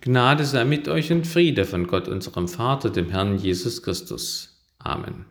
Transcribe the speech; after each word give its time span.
Gnade 0.00 0.44
sei 0.44 0.64
mit 0.64 0.88
euch 0.88 1.10
und 1.12 1.26
Friede 1.26 1.64
von 1.64 1.86
Gott, 1.86 2.08
unserem 2.08 2.48
Vater, 2.48 2.90
dem 2.90 3.10
Herrn 3.10 3.38
Jesus 3.38 3.82
Christus. 3.82 4.64
Amen. 4.78 5.26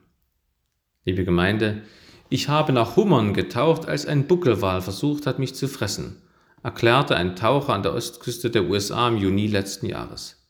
Liebe 1.06 1.26
Gemeinde, 1.26 1.84
ich 2.30 2.50
habe 2.50 2.74
nach 2.74 2.96
Hummern 2.96 3.34
getaucht, 3.34 3.88
als 3.88 4.06
ein 4.06 4.26
Buckelwal 4.26 4.82
versucht 4.82 5.28
hat, 5.28 5.38
mich 5.38 5.54
zu 5.54 5.68
fressen, 5.68 6.22
erklärte 6.64 7.16
ein 7.16 7.36
Taucher 7.36 7.74
an 7.74 7.84
der 7.84 7.94
Ostküste 7.94 8.50
der 8.50 8.64
USA 8.64 9.08
im 9.08 9.18
Juni 9.18 9.48
letzten 9.48 9.86
Jahres. 9.86 10.44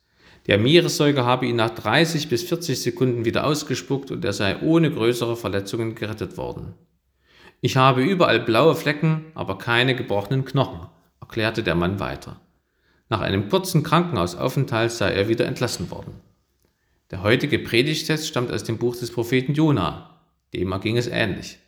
Der 0.48 0.58
Meeressäuger 0.58 1.26
habe 1.26 1.46
ihn 1.46 1.56
nach 1.56 1.72
30 1.72 2.30
bis 2.30 2.44
40 2.44 2.82
Sekunden 2.82 3.26
wieder 3.26 3.46
ausgespuckt 3.46 4.12
und 4.12 4.24
er 4.24 4.34
sei 4.34 4.62
ohne 4.62 4.92
größere 4.92 5.36
Verletzungen 5.36 5.96
gerettet 5.96 6.38
worden. 6.38 6.74
Ich 7.62 7.78
habe 7.78 8.04
überall 8.04 8.42
blaue 8.42 8.76
Flecken, 8.76 9.26
aber 9.36 9.58
keine 9.58 9.96
gebrochenen 9.96 10.44
Knochen, 10.44 10.88
erklärte 11.22 11.64
der 11.64 11.76
Mann 11.76 12.00
weiter. 12.00 12.42
Nach 13.10 13.22
einem 13.22 13.50
kurzen 13.50 13.84
Krankenhausaufenthalt 13.84 14.92
sei 14.92 15.12
er 15.12 15.28
wieder 15.28 15.46
entlassen 15.46 15.92
worden. 15.92 16.22
Der 17.12 17.22
heutige 17.22 17.60
Predigtext 17.60 18.28
stammt 18.28 18.52
aus 18.52 18.64
dem 18.64 18.78
Buch 18.78 18.96
des 18.96 19.12
Propheten 19.12 19.54
Jona. 19.54 20.20
Dem 20.54 20.72
erging 20.72 20.98
es 20.98 21.08
ähnlich. 21.08 21.60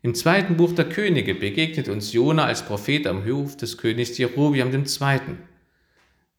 Im 0.00 0.14
zweiten 0.14 0.56
Buch 0.56 0.72
der 0.72 0.88
Könige 0.88 1.34
begegnet 1.34 1.88
uns 1.88 2.12
Jona 2.12 2.44
als 2.44 2.62
Prophet 2.62 3.06
am 3.06 3.26
Hof 3.26 3.56
des 3.56 3.78
Königs 3.78 4.16
Jerobiam 4.16 4.72
II., 4.72 5.20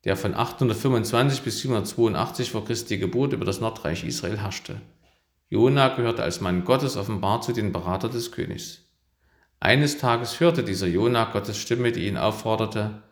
der 0.06 0.16
von 0.16 0.34
825 0.34 1.42
bis 1.42 1.60
782 1.60 2.52
vor 2.52 2.64
Christi 2.64 2.98
Geburt 2.98 3.34
über 3.34 3.44
das 3.44 3.60
Nordreich 3.60 4.06
Israel 4.06 4.40
herrschte. 4.40 4.80
Jona 5.50 5.90
gehörte 5.90 6.24
als 6.24 6.40
Mann 6.40 6.64
Gottes 6.64 6.96
offenbar 6.96 7.42
zu 7.42 7.52
den 7.52 7.74
Berater 7.74 8.08
des 8.08 8.32
Königs. 8.32 8.86
Eines 9.60 9.98
Tages 9.98 10.40
hörte 10.40 10.64
dieser 10.64 10.88
Jona 10.88 11.26
Gottes 11.26 11.58
Stimme, 11.58 11.92
die 11.92 12.08
ihn 12.08 12.18
aufforderte, 12.18 13.04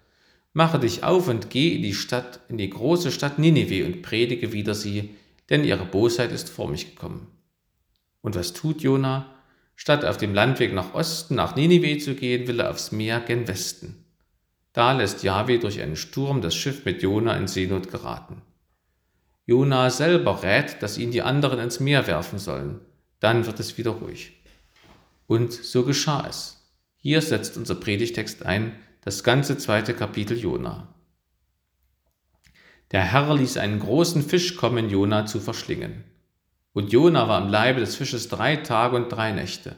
Mache 0.57 0.79
dich 0.79 1.03
auf 1.03 1.27
und 1.27 1.51
geh 1.51 1.75
in 1.75 1.83
die 1.83 1.93
Stadt, 1.93 2.39
in 2.49 2.57
die 2.57 2.71
große 2.71 3.11
Stadt 3.11 3.37
Ninive 3.37 3.85
und 3.85 4.01
predige 4.01 4.53
wider 4.53 4.73
sie, 4.73 5.11
denn 5.51 5.63
ihre 5.63 5.85
Bosheit 5.85 6.31
ist 6.31 6.49
vor 6.49 6.67
mich 6.67 6.95
gekommen. 6.95 7.27
Und 8.21 8.35
was 8.35 8.53
tut 8.53 8.81
Jona? 8.81 9.35
Statt 9.75 10.03
auf 10.03 10.17
dem 10.17 10.33
Landweg 10.33 10.73
nach 10.73 10.95
Osten, 10.95 11.35
nach 11.35 11.55
Ninive 11.55 11.99
zu 11.99 12.15
gehen, 12.15 12.47
will 12.47 12.59
er 12.59 12.71
aufs 12.71 12.91
Meer 12.91 13.19
gen 13.19 13.47
Westen. 13.47 14.03
Da 14.73 14.93
lässt 14.93 15.21
Jahwe 15.21 15.59
durch 15.59 15.79
einen 15.79 15.95
Sturm 15.95 16.41
das 16.41 16.55
Schiff 16.55 16.85
mit 16.85 17.03
Jona 17.03 17.37
in 17.37 17.47
Seenot 17.47 17.91
geraten. 17.91 18.41
Jona 19.45 19.91
selber 19.91 20.41
rät, 20.41 20.81
dass 20.81 20.97
ihn 20.97 21.11
die 21.11 21.21
anderen 21.21 21.59
ins 21.59 21.79
Meer 21.79 22.07
werfen 22.07 22.39
sollen. 22.39 22.79
Dann 23.19 23.45
wird 23.45 23.59
es 23.59 23.77
wieder 23.77 23.91
ruhig. 23.91 24.31
Und 25.27 25.53
so 25.53 25.83
geschah 25.83 26.25
es. 26.27 26.67
Hier 26.95 27.21
setzt 27.21 27.57
unser 27.57 27.75
Predigtext 27.75 28.43
ein, 28.43 28.71
das 29.07 29.23
ganze 29.23 29.57
zweite 29.57 29.93
Kapitel 29.93 30.37
Jona. 30.37 30.93
Der 32.91 33.03
Herr 33.03 33.33
ließ 33.33 33.55
einen 33.55 33.79
großen 33.79 34.21
Fisch 34.21 34.57
kommen, 34.57 34.89
Jona 34.89 35.25
zu 35.25 35.39
verschlingen. 35.39 36.03
Und 36.73 36.91
Jona 36.91 37.29
war 37.29 37.41
im 37.41 37.47
Leibe 37.47 37.79
des 37.79 37.95
Fisches 37.95 38.27
drei 38.27 38.57
Tage 38.57 38.97
und 38.97 39.07
drei 39.07 39.31
Nächte. 39.31 39.77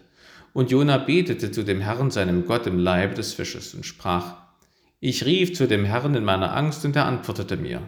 Und 0.51 0.71
Jona 0.71 0.97
betete 0.97 1.51
zu 1.51 1.63
dem 1.63 1.79
Herrn, 1.79 2.09
seinem 2.09 2.47
Gott, 2.47 2.65
im 2.65 2.79
Leibe 2.79 3.13
des 3.13 3.33
Fisches 3.33 3.75
und 3.75 3.85
sprach, 3.85 4.37
Ich 4.99 5.23
rief 5.25 5.53
zu 5.53 5.67
dem 5.67 5.85
Herrn 5.85 6.15
in 6.15 6.25
meiner 6.25 6.55
Angst, 6.55 6.83
und 6.83 6.95
er 6.95 7.05
antwortete 7.05 7.55
mir. 7.55 7.87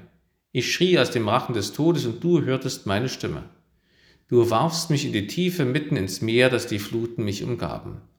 Ich 0.51 0.71
schrie 0.71 0.99
aus 0.99 1.09
dem 1.09 1.27
Rachen 1.27 1.55
des 1.55 1.73
Todes, 1.73 2.05
und 2.05 2.23
du 2.23 2.43
hörtest 2.43 2.85
meine 2.85 3.09
Stimme. 3.09 3.45
Du 4.27 4.51
warfst 4.51 4.91
mich 4.91 5.07
in 5.07 5.11
die 5.11 5.25
Tiefe 5.25 5.65
mitten 5.65 5.95
ins 5.95 6.21
Meer, 6.21 6.51
dass 6.51 6.67
die 6.67 6.77
Fluten 6.77 7.23
mich 7.23 7.43
umgaben. 7.43 8.10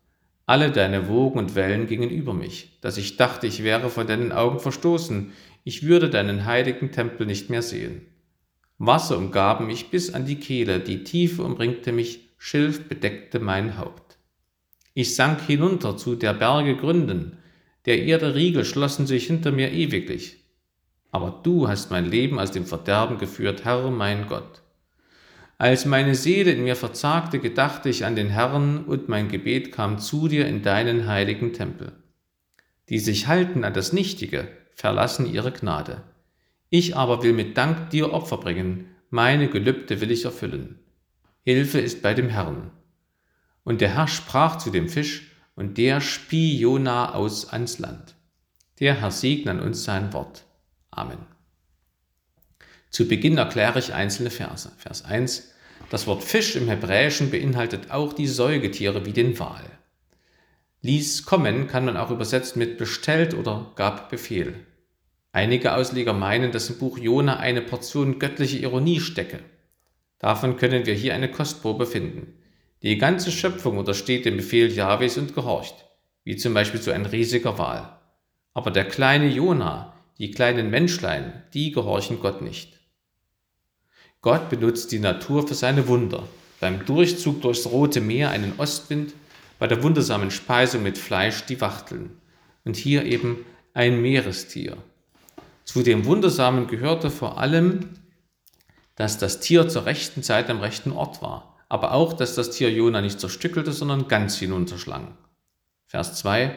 Alle 0.47 0.73
deine 0.73 1.09
Wogen 1.09 1.39
und 1.39 1.55
Wellen 1.55 1.87
gingen 1.87 2.11
über 2.11 2.35
mich, 2.35 2.79
dass 2.81 2.97
ich 2.97 3.17
dachte, 3.17 3.47
ich 3.47 3.63
wäre 3.63 3.91
von 3.91 4.07
deinen 4.07 4.33
Augen 4.33 4.59
verstoßen, 4.59 5.33
ich 5.65 5.85
würde 5.85 6.11
deinen 6.11 6.45
heiligen 6.45 6.91
Tempel 6.91 7.27
nicht 7.27 7.49
mehr 7.49 7.63
sehen. 7.63 8.03
Wasser 8.79 9.17
umgaben 9.17 9.67
mich 9.67 9.91
bis 9.91 10.13
an 10.13 10.27
die 10.27 10.41
Kehle, 10.41 10.81
die 10.81 11.05
Tiefe 11.05 11.45
umringte 11.45 11.93
mich, 11.93 12.31
Schilf 12.39 12.89
bedeckte 12.89 13.39
mein 13.39 13.79
Haupt. 13.79 14.19
Ich 14.95 15.15
sank 15.15 15.41
hinunter 15.41 15.97
zu 15.97 16.17
der 16.17 16.35
Berge 16.35 16.77
Gründen, 16.77 17.39
der 17.87 18.03
Erde 18.03 18.35
Riegel 18.35 18.65
schlossen 18.65 19.07
sich 19.07 19.29
hinter 19.29 19.53
mir 19.53 19.71
ewiglich. 19.71 20.39
Aber 21.13 21.41
du 21.43 21.69
hast 21.69 21.91
mein 21.91 22.07
Leben 22.07 22.41
aus 22.41 22.51
dem 22.51 22.67
Verderben 22.67 23.19
geführt, 23.19 23.65
Herr 23.65 23.91
mein 23.91 24.27
Gott. 24.27 24.62
Als 25.63 25.85
meine 25.85 26.17
Seele 26.17 26.51
in 26.51 26.65
mir 26.65 26.75
verzagte, 26.75 27.39
gedachte 27.39 27.89
ich 27.89 28.05
an 28.05 28.17
den 28.17 28.31
Herrn 28.31 28.85
und 28.85 29.09
mein 29.09 29.29
Gebet 29.29 29.71
kam 29.71 30.01
zu 30.01 30.27
dir 30.27 30.49
in 30.49 30.63
deinen 30.63 31.07
heiligen 31.07 31.53
Tempel. 31.53 31.93
Die 32.89 32.99
sich 32.99 33.29
halten 33.29 33.63
an 33.63 33.73
das 33.73 33.93
Nichtige, 33.93 34.49
verlassen 34.75 35.33
ihre 35.33 35.53
Gnade. 35.53 36.03
Ich 36.69 36.97
aber 36.97 37.23
will 37.23 37.33
mit 37.33 37.57
Dank 37.57 37.91
dir 37.91 38.13
Opfer 38.13 38.39
bringen, 38.39 38.89
meine 39.09 39.47
Gelübde 39.47 40.01
will 40.01 40.11
ich 40.11 40.25
erfüllen. 40.25 40.81
Hilfe 41.45 41.79
ist 41.79 42.03
bei 42.03 42.13
dem 42.13 42.29
Herrn. 42.29 42.73
Und 43.63 43.81
der 43.81 43.95
Herr 43.95 44.09
sprach 44.09 44.59
zu 44.59 44.71
dem 44.71 44.89
Fisch, 44.89 45.31
und 45.55 45.79
der 45.79 46.01
spie 46.01 46.59
Jona 46.59 47.15
aus 47.15 47.53
ans 47.53 47.79
Land. 47.79 48.17
Der 48.81 49.01
Herr 49.01 49.13
segne 49.13 49.53
an 49.53 49.61
uns 49.61 49.85
sein 49.85 50.13
Wort. 50.13 50.43
Amen. 50.91 51.19
Zu 52.91 53.07
Beginn 53.07 53.39
erkläre 53.39 53.79
ich 53.79 53.95
einzelne 53.95 54.31
Verse. 54.31 54.73
Vers 54.77 55.05
1. 55.05 55.52
Das 55.93 56.07
Wort 56.07 56.25
Fisch 56.25 56.57
im 56.57 56.69
Hebräischen 56.69 57.31
beinhaltet 57.31 57.91
auch 57.91 58.15
die 58.15 58.27
Säugetiere 58.27 59.05
wie 59.05 59.13
den 59.13 59.39
Wal. 59.39 59.63
Ließ 60.81 61.27
kommen 61.27 61.67
kann 61.67 61.85
man 61.85 61.99
auch 61.99 62.11
übersetzt 62.11 62.57
mit 62.57 62.79
bestellt 62.79 63.35
oder 63.35 63.73
gab 63.75 64.09
Befehl. 64.09 64.55
Einige 65.33 65.75
Ausleger 65.75 66.15
meinen, 66.15 66.51
dass 66.51 66.71
im 66.71 66.79
Buch 66.79 66.97
Jona 66.97 67.37
eine 67.41 67.61
Portion 67.61 68.19
göttliche 68.19 68.57
Ironie 68.57 69.01
stecke. 69.01 69.41
Davon 70.19 70.57
können 70.57 70.87
wir 70.87 70.95
hier 70.95 71.15
eine 71.15 71.31
Kostprobe 71.31 71.85
finden. 71.85 72.39
Die 72.83 72.97
ganze 72.97 73.31
Schöpfung 73.31 73.77
untersteht 73.77 74.25
dem 74.25 74.39
Befehl 74.39 74.73
Jahwes 74.73 75.19
und 75.19 75.35
gehorcht, 75.35 75.75
wie 76.25 76.37
zum 76.37 76.55
Beispiel 76.55 76.81
so 76.81 76.91
ein 76.91 77.05
riesiger 77.05 77.59
Wal. 77.59 77.99
Aber 78.55 78.71
der 78.71 78.87
kleine 78.87 79.27
Jona, 79.27 79.95
die 80.17 80.31
kleinen 80.31 80.71
Menschlein, 80.71 81.43
die 81.53 81.71
gehorchen 81.71 82.19
Gott 82.19 82.41
nicht. 82.41 82.82
Gott 84.23 84.51
benutzt 84.51 84.93
die 84.93 85.01
Natur 85.01 85.49
für 85.49 85.57
seine 85.57 85.89
Wunder. 85.89 86.29
Beim 86.61 86.87
Durchzug 86.87 87.43
durchs 87.43 87.67
Rote 87.67 88.01
Meer 88.01 88.31
einen 88.31 88.55
Ostwind, 88.57 89.15
bei 89.59 89.67
der 89.67 89.83
wundersamen 89.83 90.31
Speisung 90.31 90.85
mit 90.85 90.97
Fleisch 90.97 91.45
die 91.47 91.61
Wachteln. 91.61 92.11
Und 92.65 92.77
hier 92.77 93.05
eben 93.05 93.45
ein 93.75 94.01
Meerestier. 94.01 94.77
Zu 95.65 95.83
dem 95.83 96.05
Wundersamen 96.05 96.69
gehörte 96.69 97.11
vor 97.11 97.39
allem, 97.39 97.91
dass 98.95 99.19
das 99.19 99.41
Tier 99.41 99.69
zur 99.69 99.87
rechten 99.87 100.23
Zeit 100.23 100.49
am 100.51 100.61
rechten 100.61 100.93
Ort 100.93 101.21
war, 101.21 101.57
aber 101.69 101.93
auch, 101.93 102.13
dass 102.13 102.37
das 102.37 102.53
Tier 102.53 102.71
Jona 102.71 103.01
nicht 103.01 103.19
zerstückelte, 103.19 103.73
sondern 103.73 104.07
ganz 104.07 104.37
hinunterschlang. 104.37 105.19
Vers 105.89 106.15
2. 106.15 106.55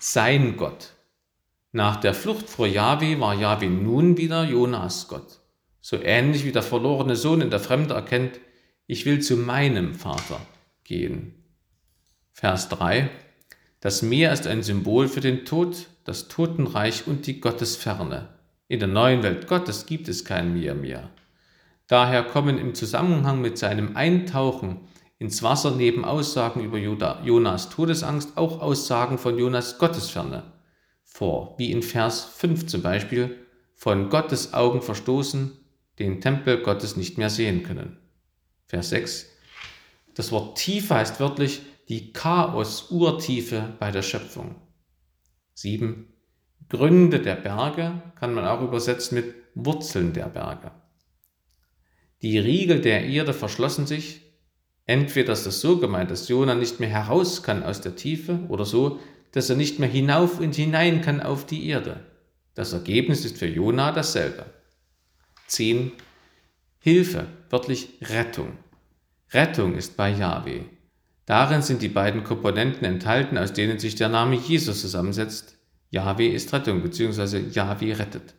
Sein 0.00 0.56
Gott. 0.56 0.94
Nach 1.70 1.96
der 1.96 2.14
Flucht 2.14 2.48
vor 2.48 2.66
Jahwe 2.66 3.20
war 3.20 3.34
Jahwe 3.34 3.66
nun 3.66 4.16
wieder 4.16 4.42
Jonas 4.42 5.06
Gott 5.06 5.45
so 5.86 6.02
ähnlich 6.02 6.44
wie 6.44 6.50
der 6.50 6.64
verlorene 6.64 7.14
Sohn 7.14 7.40
in 7.40 7.50
der 7.50 7.60
Fremde 7.60 7.94
erkennt, 7.94 8.40
ich 8.88 9.06
will 9.06 9.22
zu 9.22 9.36
meinem 9.36 9.94
Vater 9.94 10.40
gehen. 10.82 11.44
Vers 12.32 12.68
3. 12.70 13.08
Das 13.78 14.02
Meer 14.02 14.32
ist 14.32 14.48
ein 14.48 14.64
Symbol 14.64 15.06
für 15.06 15.20
den 15.20 15.44
Tod, 15.44 15.86
das 16.02 16.26
Totenreich 16.26 17.06
und 17.06 17.28
die 17.28 17.38
Gottesferne. 17.38 18.30
In 18.66 18.80
der 18.80 18.88
neuen 18.88 19.22
Welt 19.22 19.46
Gottes 19.46 19.86
gibt 19.86 20.08
es 20.08 20.24
kein 20.24 20.54
Meer 20.54 20.74
mehr. 20.74 21.08
Daher 21.86 22.24
kommen 22.24 22.58
im 22.58 22.74
Zusammenhang 22.74 23.40
mit 23.40 23.56
seinem 23.56 23.96
Eintauchen 23.96 24.88
ins 25.20 25.44
Wasser 25.44 25.70
neben 25.70 26.04
Aussagen 26.04 26.64
über 26.64 26.78
Jonas 26.78 27.68
Todesangst 27.68 28.36
auch 28.36 28.60
Aussagen 28.60 29.18
von 29.18 29.38
Jonas 29.38 29.78
Gottesferne 29.78 30.52
vor, 31.04 31.54
wie 31.58 31.70
in 31.70 31.84
Vers 31.84 32.24
5 32.24 32.66
zum 32.66 32.82
Beispiel, 32.82 33.36
von 33.76 34.10
Gottes 34.10 34.52
Augen 34.52 34.82
verstoßen, 34.82 35.52
den 35.98 36.20
Tempel 36.20 36.62
Gottes 36.62 36.96
nicht 36.96 37.18
mehr 37.18 37.30
sehen 37.30 37.62
können. 37.62 37.98
Vers 38.66 38.90
6. 38.90 39.26
Das 40.14 40.32
Wort 40.32 40.58
Tiefe 40.58 40.94
heißt 40.94 41.20
wörtlich 41.20 41.62
die 41.88 42.12
Chaos-Urtiefe 42.12 43.74
bei 43.78 43.90
der 43.90 44.02
Schöpfung. 44.02 44.56
7. 45.54 46.12
Gründe 46.68 47.20
der 47.20 47.36
Berge 47.36 48.02
kann 48.18 48.34
man 48.34 48.44
auch 48.44 48.60
übersetzen 48.60 49.16
mit 49.16 49.34
Wurzeln 49.54 50.12
der 50.12 50.26
Berge. 50.26 50.72
Die 52.22 52.38
Riegel 52.38 52.80
der 52.80 53.04
Erde 53.04 53.32
verschlossen 53.32 53.86
sich. 53.86 54.22
Entweder 54.84 55.32
ist 55.32 55.46
das 55.46 55.60
so 55.60 55.78
gemeint, 55.78 56.10
dass 56.10 56.28
Jona 56.28 56.54
nicht 56.54 56.80
mehr 56.80 56.88
heraus 56.88 57.42
kann 57.42 57.62
aus 57.62 57.80
der 57.80 57.96
Tiefe 57.96 58.40
oder 58.48 58.64
so, 58.64 59.00
dass 59.32 59.50
er 59.50 59.56
nicht 59.56 59.78
mehr 59.78 59.88
hinauf 59.88 60.40
und 60.40 60.54
hinein 60.54 61.02
kann 61.02 61.20
auf 61.20 61.46
die 61.46 61.68
Erde. 61.68 62.00
Das 62.54 62.72
Ergebnis 62.72 63.24
ist 63.24 63.38
für 63.38 63.46
Jona 63.46 63.92
dasselbe. 63.92 64.46
10. 65.46 65.92
Hilfe, 66.78 67.26
wörtlich 67.50 67.90
Rettung. 68.02 68.58
Rettung 69.32 69.74
ist 69.74 69.96
bei 69.96 70.10
Yahweh. 70.10 70.62
Darin 71.24 71.62
sind 71.62 71.82
die 71.82 71.88
beiden 71.88 72.24
Komponenten 72.24 72.84
enthalten, 72.84 73.36
aus 73.38 73.52
denen 73.52 73.78
sich 73.78 73.96
der 73.96 74.08
Name 74.08 74.36
Jesus 74.36 74.80
zusammensetzt. 74.80 75.56
Yahweh 75.90 76.28
ist 76.28 76.52
Rettung, 76.52 76.82
bzw. 76.82 77.48
Yahweh 77.50 77.92
rettet. 77.94 78.34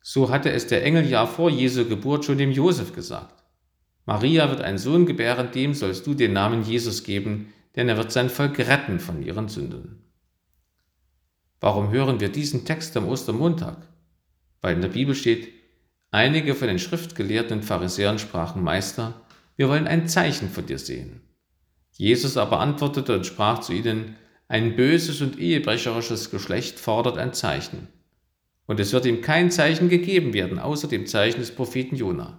So 0.00 0.30
hatte 0.30 0.50
es 0.50 0.66
der 0.66 0.84
Engel 0.84 1.08
ja 1.08 1.26
vor 1.26 1.50
Jesu 1.50 1.88
Geburt 1.88 2.24
schon 2.24 2.38
dem 2.38 2.50
Josef 2.50 2.92
gesagt. 2.92 3.42
Maria 4.06 4.50
wird 4.50 4.60
einen 4.60 4.78
Sohn 4.78 5.06
gebären, 5.06 5.50
dem 5.52 5.72
sollst 5.72 6.06
du 6.06 6.14
den 6.14 6.34
Namen 6.34 6.62
Jesus 6.62 7.04
geben, 7.04 7.52
denn 7.74 7.88
er 7.88 7.96
wird 7.96 8.12
sein 8.12 8.28
Volk 8.28 8.58
retten 8.58 9.00
von 9.00 9.22
ihren 9.22 9.48
Sünden. 9.48 10.02
Warum 11.60 11.90
hören 11.90 12.20
wir 12.20 12.28
diesen 12.28 12.66
Text 12.66 12.96
am 12.96 13.08
Ostermontag? 13.08 13.88
Weil 14.60 14.74
in 14.74 14.82
der 14.82 14.88
Bibel 14.88 15.14
steht, 15.14 15.48
einige 16.14 16.54
von 16.54 16.68
den 16.68 16.78
Schriftgelehrten 16.78 17.58
und 17.58 17.64
Pharisäern 17.64 18.20
sprachen 18.20 18.62
Meister, 18.62 19.20
wir 19.56 19.68
wollen 19.68 19.88
ein 19.88 20.06
Zeichen 20.06 20.48
von 20.48 20.64
dir 20.64 20.78
sehen. 20.78 21.20
Jesus 21.92 22.36
aber 22.36 22.60
antwortete 22.60 23.14
und 23.14 23.26
sprach 23.26 23.60
zu 23.60 23.72
ihnen, 23.72 24.16
ein 24.46 24.76
böses 24.76 25.20
und 25.20 25.38
ehebrecherisches 25.38 26.30
Geschlecht 26.30 26.78
fordert 26.78 27.18
ein 27.18 27.32
Zeichen. 27.32 27.88
Und 28.66 28.78
es 28.78 28.92
wird 28.92 29.06
ihm 29.06 29.22
kein 29.22 29.50
Zeichen 29.50 29.88
gegeben 29.88 30.32
werden, 30.32 30.58
außer 30.58 30.86
dem 30.86 31.06
Zeichen 31.06 31.40
des 31.40 31.50
Propheten 31.50 31.96
Jona. 31.96 32.38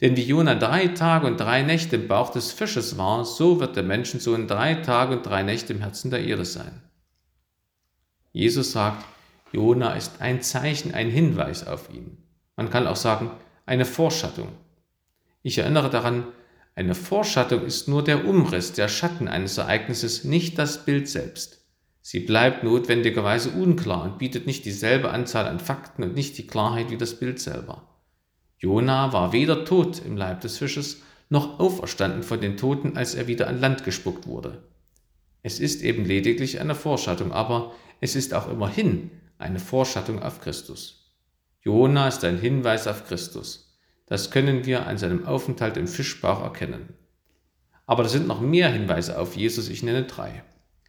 Denn 0.00 0.16
wie 0.16 0.24
Jona 0.24 0.56
drei 0.56 0.88
Tage 0.88 1.26
und 1.28 1.38
drei 1.38 1.62
Nächte 1.62 1.96
im 1.96 2.08
Bauch 2.08 2.30
des 2.30 2.50
Fisches 2.50 2.98
war, 2.98 3.24
so 3.24 3.60
wird 3.60 3.76
der 3.76 3.84
Menschensohn 3.84 4.48
drei 4.48 4.74
Tage 4.74 5.16
und 5.16 5.24
drei 5.24 5.44
Nächte 5.44 5.72
im 5.72 5.80
Herzen 5.80 6.10
der 6.10 6.24
Erde 6.24 6.44
sein. 6.44 6.82
Jesus 8.32 8.72
sagt, 8.72 9.04
Jona 9.52 9.94
ist 9.94 10.20
ein 10.20 10.42
Zeichen, 10.42 10.92
ein 10.92 11.10
Hinweis 11.10 11.64
auf 11.64 11.88
ihn. 11.94 12.23
Man 12.56 12.70
kann 12.70 12.86
auch 12.86 12.96
sagen, 12.96 13.30
eine 13.66 13.84
Vorschattung. 13.84 14.48
Ich 15.42 15.58
erinnere 15.58 15.90
daran, 15.90 16.26
eine 16.74 16.94
Vorschattung 16.94 17.64
ist 17.64 17.88
nur 17.88 18.02
der 18.02 18.26
Umriss, 18.26 18.72
der 18.72 18.88
Schatten 18.88 19.28
eines 19.28 19.58
Ereignisses, 19.58 20.24
nicht 20.24 20.58
das 20.58 20.84
Bild 20.84 21.08
selbst. 21.08 21.64
Sie 22.00 22.20
bleibt 22.20 22.64
notwendigerweise 22.64 23.50
unklar 23.50 24.02
und 24.02 24.18
bietet 24.18 24.46
nicht 24.46 24.64
dieselbe 24.64 25.10
Anzahl 25.10 25.46
an 25.46 25.60
Fakten 25.60 26.02
und 26.02 26.14
nicht 26.14 26.36
die 26.36 26.46
Klarheit 26.46 26.90
wie 26.90 26.98
das 26.98 27.14
Bild 27.14 27.40
selber. 27.40 27.88
Jona 28.58 29.12
war 29.12 29.32
weder 29.32 29.64
tot 29.64 30.02
im 30.04 30.16
Leib 30.16 30.40
des 30.40 30.58
Fisches, 30.58 31.02
noch 31.30 31.58
auferstanden 31.58 32.22
von 32.22 32.40
den 32.40 32.56
Toten, 32.56 32.96
als 32.96 33.14
er 33.14 33.26
wieder 33.26 33.48
an 33.48 33.60
Land 33.60 33.84
gespuckt 33.84 34.26
wurde. 34.26 34.64
Es 35.42 35.60
ist 35.60 35.82
eben 35.82 36.04
lediglich 36.04 36.60
eine 36.60 36.74
Vorschattung, 36.74 37.32
aber 37.32 37.72
es 38.00 38.16
ist 38.16 38.34
auch 38.34 38.50
immerhin 38.50 39.10
eine 39.38 39.58
Vorschattung 39.58 40.22
auf 40.22 40.40
Christus. 40.40 41.03
Jona 41.64 42.08
ist 42.08 42.22
ein 42.24 42.38
Hinweis 42.38 42.86
auf 42.86 43.06
Christus. 43.06 43.74
Das 44.06 44.30
können 44.30 44.66
wir 44.66 44.86
an 44.86 44.98
seinem 44.98 45.24
Aufenthalt 45.24 45.78
im 45.78 45.88
Fischbauch 45.88 46.42
erkennen. 46.42 46.90
Aber 47.86 48.02
da 48.02 48.10
sind 48.10 48.26
noch 48.26 48.42
mehr 48.42 48.70
Hinweise 48.70 49.18
auf 49.18 49.34
Jesus, 49.34 49.70
ich 49.70 49.82
nenne 49.82 50.04
drei. 50.04 50.44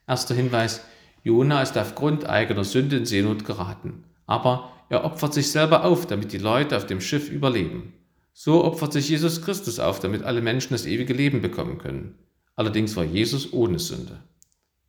Erster 0.06 0.36
Hinweis, 0.36 0.82
Jona 1.24 1.62
ist 1.62 1.78
aufgrund 1.78 2.26
eigener 2.26 2.66
Sünde 2.66 2.98
in 2.98 3.06
Seenot 3.06 3.46
geraten, 3.46 4.04
aber 4.26 4.70
er 4.90 5.06
opfert 5.06 5.34
sich 5.34 5.50
selber 5.50 5.86
auf, 5.86 6.08
damit 6.08 6.34
die 6.34 6.38
Leute 6.40 6.76
auf 6.76 6.86
dem 6.86 7.00
Schiff 7.00 7.30
überleben. 7.30 7.94
So 8.34 8.66
opfert 8.66 8.92
sich 8.92 9.08
Jesus 9.08 9.42
Christus 9.42 9.80
auf, 9.80 10.02
damit 10.02 10.24
alle 10.24 10.42
Menschen 10.42 10.74
das 10.74 10.86
ewige 10.86 11.14
Leben 11.14 11.42
bekommen 11.42 11.78
können. 11.78 12.20
Allerdings 12.58 12.98
war 12.98 13.06
Jesus 13.06 13.54
ohne 13.54 13.80
Sünde. 13.80 14.20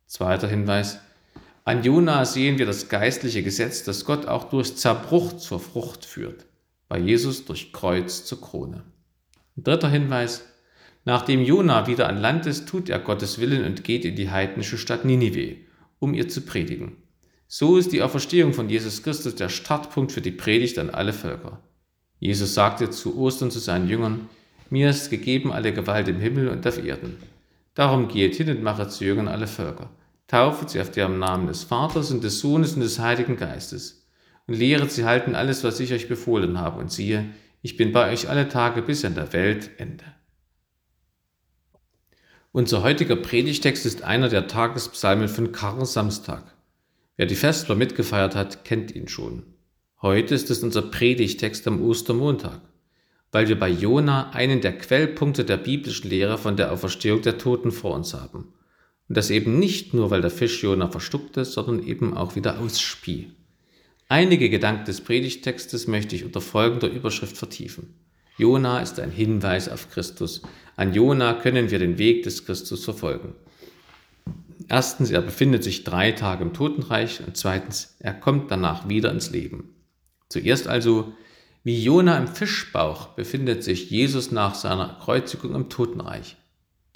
Zweiter 0.05 0.49
Hinweis, 0.49 0.99
an 1.67 1.83
Jona 1.83 2.23
sehen 2.23 2.57
wir 2.59 2.65
das 2.65 2.87
geistliche 2.87 3.43
Gesetz, 3.43 3.83
das 3.83 4.05
Gott 4.05 4.25
auch 4.25 4.45
durch 4.45 4.77
Zerbruch 4.77 5.33
zur 5.33 5.59
Frucht 5.59 6.05
führt, 6.05 6.45
bei 6.87 6.97
Jesus 6.97 7.43
durch 7.43 7.73
Kreuz 7.73 8.23
zur 8.23 8.39
Krone. 8.39 8.85
Dritter 9.57 9.89
Hinweis, 9.89 10.45
nachdem 11.03 11.43
Jona 11.43 11.85
wieder 11.85 12.07
an 12.07 12.21
Land 12.21 12.45
ist, 12.45 12.69
tut 12.69 12.87
er 12.87 12.99
Gottes 12.99 13.39
Willen 13.41 13.65
und 13.65 13.83
geht 13.83 14.05
in 14.05 14.15
die 14.15 14.31
heidnische 14.31 14.77
Stadt 14.77 15.03
Ninive 15.03 15.57
um 15.99 16.13
ihr 16.13 16.29
zu 16.29 16.39
predigen. 16.39 16.95
So 17.49 17.75
ist 17.75 17.91
die 17.91 18.01
Auferstehung 18.01 18.53
von 18.53 18.69
Jesus 18.69 19.03
Christus 19.03 19.35
der 19.35 19.49
Startpunkt 19.49 20.13
für 20.13 20.21
die 20.21 20.31
Predigt 20.31 20.79
an 20.79 20.89
alle 20.89 21.11
Völker. 21.11 21.59
Jesus 22.19 22.53
sagte 22.53 22.91
zu 22.91 23.17
Ostern 23.17 23.51
zu 23.51 23.59
seinen 23.59 23.89
Jüngern, 23.89 24.29
mir 24.69 24.89
ist 24.89 25.09
gegeben 25.09 25.51
alle 25.51 25.73
Gewalt 25.73 26.07
im 26.07 26.21
Himmel 26.21 26.47
und 26.47 26.65
auf 26.65 26.81
Erden. 26.81 27.17
Darum 27.73 28.07
geht 28.07 28.35
hin 28.35 28.51
und 28.51 28.63
mache 28.63 28.87
zu 28.87 29.03
Jüngern 29.03 29.27
alle 29.27 29.47
Völker. 29.47 29.89
Taufet 30.27 30.69
sie 30.69 30.81
auf 30.81 30.91
deren 30.91 31.19
Namen 31.19 31.47
des 31.47 31.63
Vaters 31.63 32.11
und 32.11 32.23
des 32.23 32.39
Sohnes 32.39 32.73
und 32.73 32.81
des 32.81 32.99
Heiligen 32.99 33.37
Geistes. 33.37 34.05
Und 34.45 34.55
lehret 34.55 34.91
sie 34.91 35.05
halten 35.05 35.35
alles, 35.35 35.63
was 35.63 35.79
ich 35.79 35.93
euch 35.93 36.07
befohlen 36.09 36.59
habe. 36.59 36.79
Und 36.79 36.91
siehe, 36.91 37.29
ich 37.61 37.77
bin 37.77 37.91
bei 37.93 38.11
euch 38.11 38.29
alle 38.29 38.49
Tage 38.49 38.81
bis 38.81 39.03
an 39.05 39.15
der 39.15 39.33
Weltende. 39.33 40.03
Unser 42.51 42.81
heutiger 42.81 43.15
Predigtext 43.15 43.85
ist 43.85 44.03
einer 44.03 44.29
der 44.29 44.47
Tagespsalmen 44.47 45.27
von 45.27 45.51
Karl 45.51 45.85
Samstag. 45.85 46.43
Wer 47.15 47.25
die 47.25 47.35
Festler 47.35 47.75
mitgefeiert 47.75 48.35
hat, 48.35 48.65
kennt 48.65 48.95
ihn 48.95 49.07
schon. 49.07 49.43
Heute 50.01 50.35
ist 50.35 50.49
es 50.49 50.63
unser 50.63 50.83
Predigtext 50.83 51.67
am 51.67 51.81
Ostermontag, 51.81 52.61
weil 53.31 53.47
wir 53.47 53.59
bei 53.59 53.69
Jona 53.69 54.31
einen 54.31 54.61
der 54.61 54.77
Quellpunkte 54.77 55.43
der 55.43 55.57
biblischen 55.57 56.09
Lehre 56.09 56.37
von 56.37 56.57
der 56.57 56.71
Auferstehung 56.71 57.21
der 57.21 57.37
Toten 57.37 57.71
vor 57.71 57.95
uns 57.95 58.13
haben. 58.13 58.53
Und 59.07 59.17
das 59.17 59.29
eben 59.29 59.57
nicht 59.59 59.93
nur, 59.93 60.11
weil 60.11 60.21
der 60.21 60.31
Fisch 60.31 60.63
Jona 60.63 60.89
verschluckte, 60.89 61.45
sondern 61.45 61.85
eben 61.85 62.15
auch 62.15 62.35
wieder 62.35 62.59
ausspie. 62.59 63.31
Einige 64.09 64.49
Gedanken 64.49 64.85
des 64.85 65.01
Predigtextes 65.01 65.87
möchte 65.87 66.15
ich 66.15 66.25
unter 66.25 66.41
folgender 66.41 66.89
Überschrift 66.89 67.37
vertiefen. 67.37 67.93
Jona 68.37 68.79
ist 68.81 68.99
ein 68.99 69.11
Hinweis 69.11 69.67
auf 69.67 69.89
Christus. 69.89 70.41
An 70.75 70.93
Jona 70.93 71.33
können 71.33 71.71
wir 71.71 71.79
den 71.79 71.97
Weg 71.97 72.23
des 72.23 72.45
Christus 72.45 72.85
verfolgen. 72.85 73.33
Erstens, 74.69 75.11
er 75.11 75.21
befindet 75.21 75.63
sich 75.63 75.83
drei 75.83 76.11
Tage 76.11 76.43
im 76.43 76.53
Totenreich 76.53 77.21
und 77.25 77.37
zweitens, 77.37 77.95
er 77.99 78.13
kommt 78.13 78.51
danach 78.51 78.89
wieder 78.89 79.11
ins 79.11 79.29
Leben. 79.29 79.75
Zuerst 80.29 80.67
also, 80.67 81.13
wie 81.63 81.81
Jona 81.83 82.17
im 82.17 82.27
Fischbauch 82.27 83.07
befindet 83.09 83.63
sich 83.63 83.89
Jesus 83.89 84.31
nach 84.31 84.55
seiner 84.55 84.97
Kreuzigung 85.01 85.55
im 85.55 85.69
Totenreich. 85.69 86.37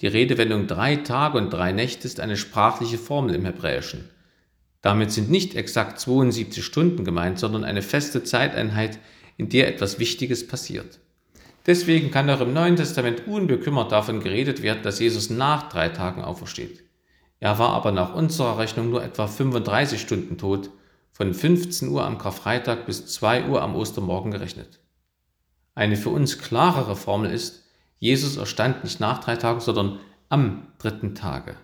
Die 0.02 0.08
Redewendung 0.08 0.66
drei 0.66 0.96
Tage 0.96 1.38
und 1.38 1.50
drei 1.50 1.70
Nächte 1.70 2.08
ist 2.08 2.18
eine 2.18 2.36
sprachliche 2.36 2.98
Formel 2.98 3.36
im 3.36 3.44
Hebräischen. 3.44 4.10
Damit 4.80 5.12
sind 5.12 5.30
nicht 5.30 5.54
exakt 5.54 6.00
72 6.00 6.64
Stunden 6.64 7.04
gemeint, 7.04 7.38
sondern 7.38 7.62
eine 7.62 7.82
feste 7.82 8.24
Zeiteinheit, 8.24 8.98
in 9.36 9.48
der 9.48 9.68
etwas 9.68 10.00
Wichtiges 10.00 10.46
passiert. 10.48 10.98
Deswegen 11.66 12.10
kann 12.10 12.28
auch 12.28 12.40
im 12.40 12.52
Neuen 12.52 12.74
Testament 12.74 13.28
unbekümmert 13.28 13.92
davon 13.92 14.18
geredet 14.18 14.60
werden, 14.62 14.82
dass 14.82 14.98
Jesus 14.98 15.30
nach 15.30 15.68
drei 15.68 15.88
Tagen 15.88 16.22
aufersteht. 16.22 16.82
Er 17.38 17.60
war 17.60 17.70
aber 17.70 17.92
nach 17.92 18.12
unserer 18.14 18.58
Rechnung 18.58 18.90
nur 18.90 19.04
etwa 19.04 19.28
35 19.28 20.00
Stunden 20.00 20.36
tot, 20.36 20.70
von 21.12 21.32
15 21.32 21.88
Uhr 21.88 22.04
am 22.04 22.18
Karfreitag 22.18 22.86
bis 22.86 23.06
2 23.06 23.46
Uhr 23.46 23.62
am 23.62 23.76
Ostermorgen 23.76 24.32
gerechnet. 24.32 24.80
Eine 25.76 25.96
für 25.96 26.10
uns 26.10 26.40
klarere 26.40 26.96
Formel 26.96 27.30
ist, 27.30 27.61
Jesus 28.02 28.36
erstand 28.36 28.82
nicht 28.82 28.98
nach 28.98 29.20
drei 29.20 29.36
Tagen, 29.36 29.60
sondern 29.60 30.00
am 30.28 30.66
dritten 30.78 31.14
Tage. 31.14 31.54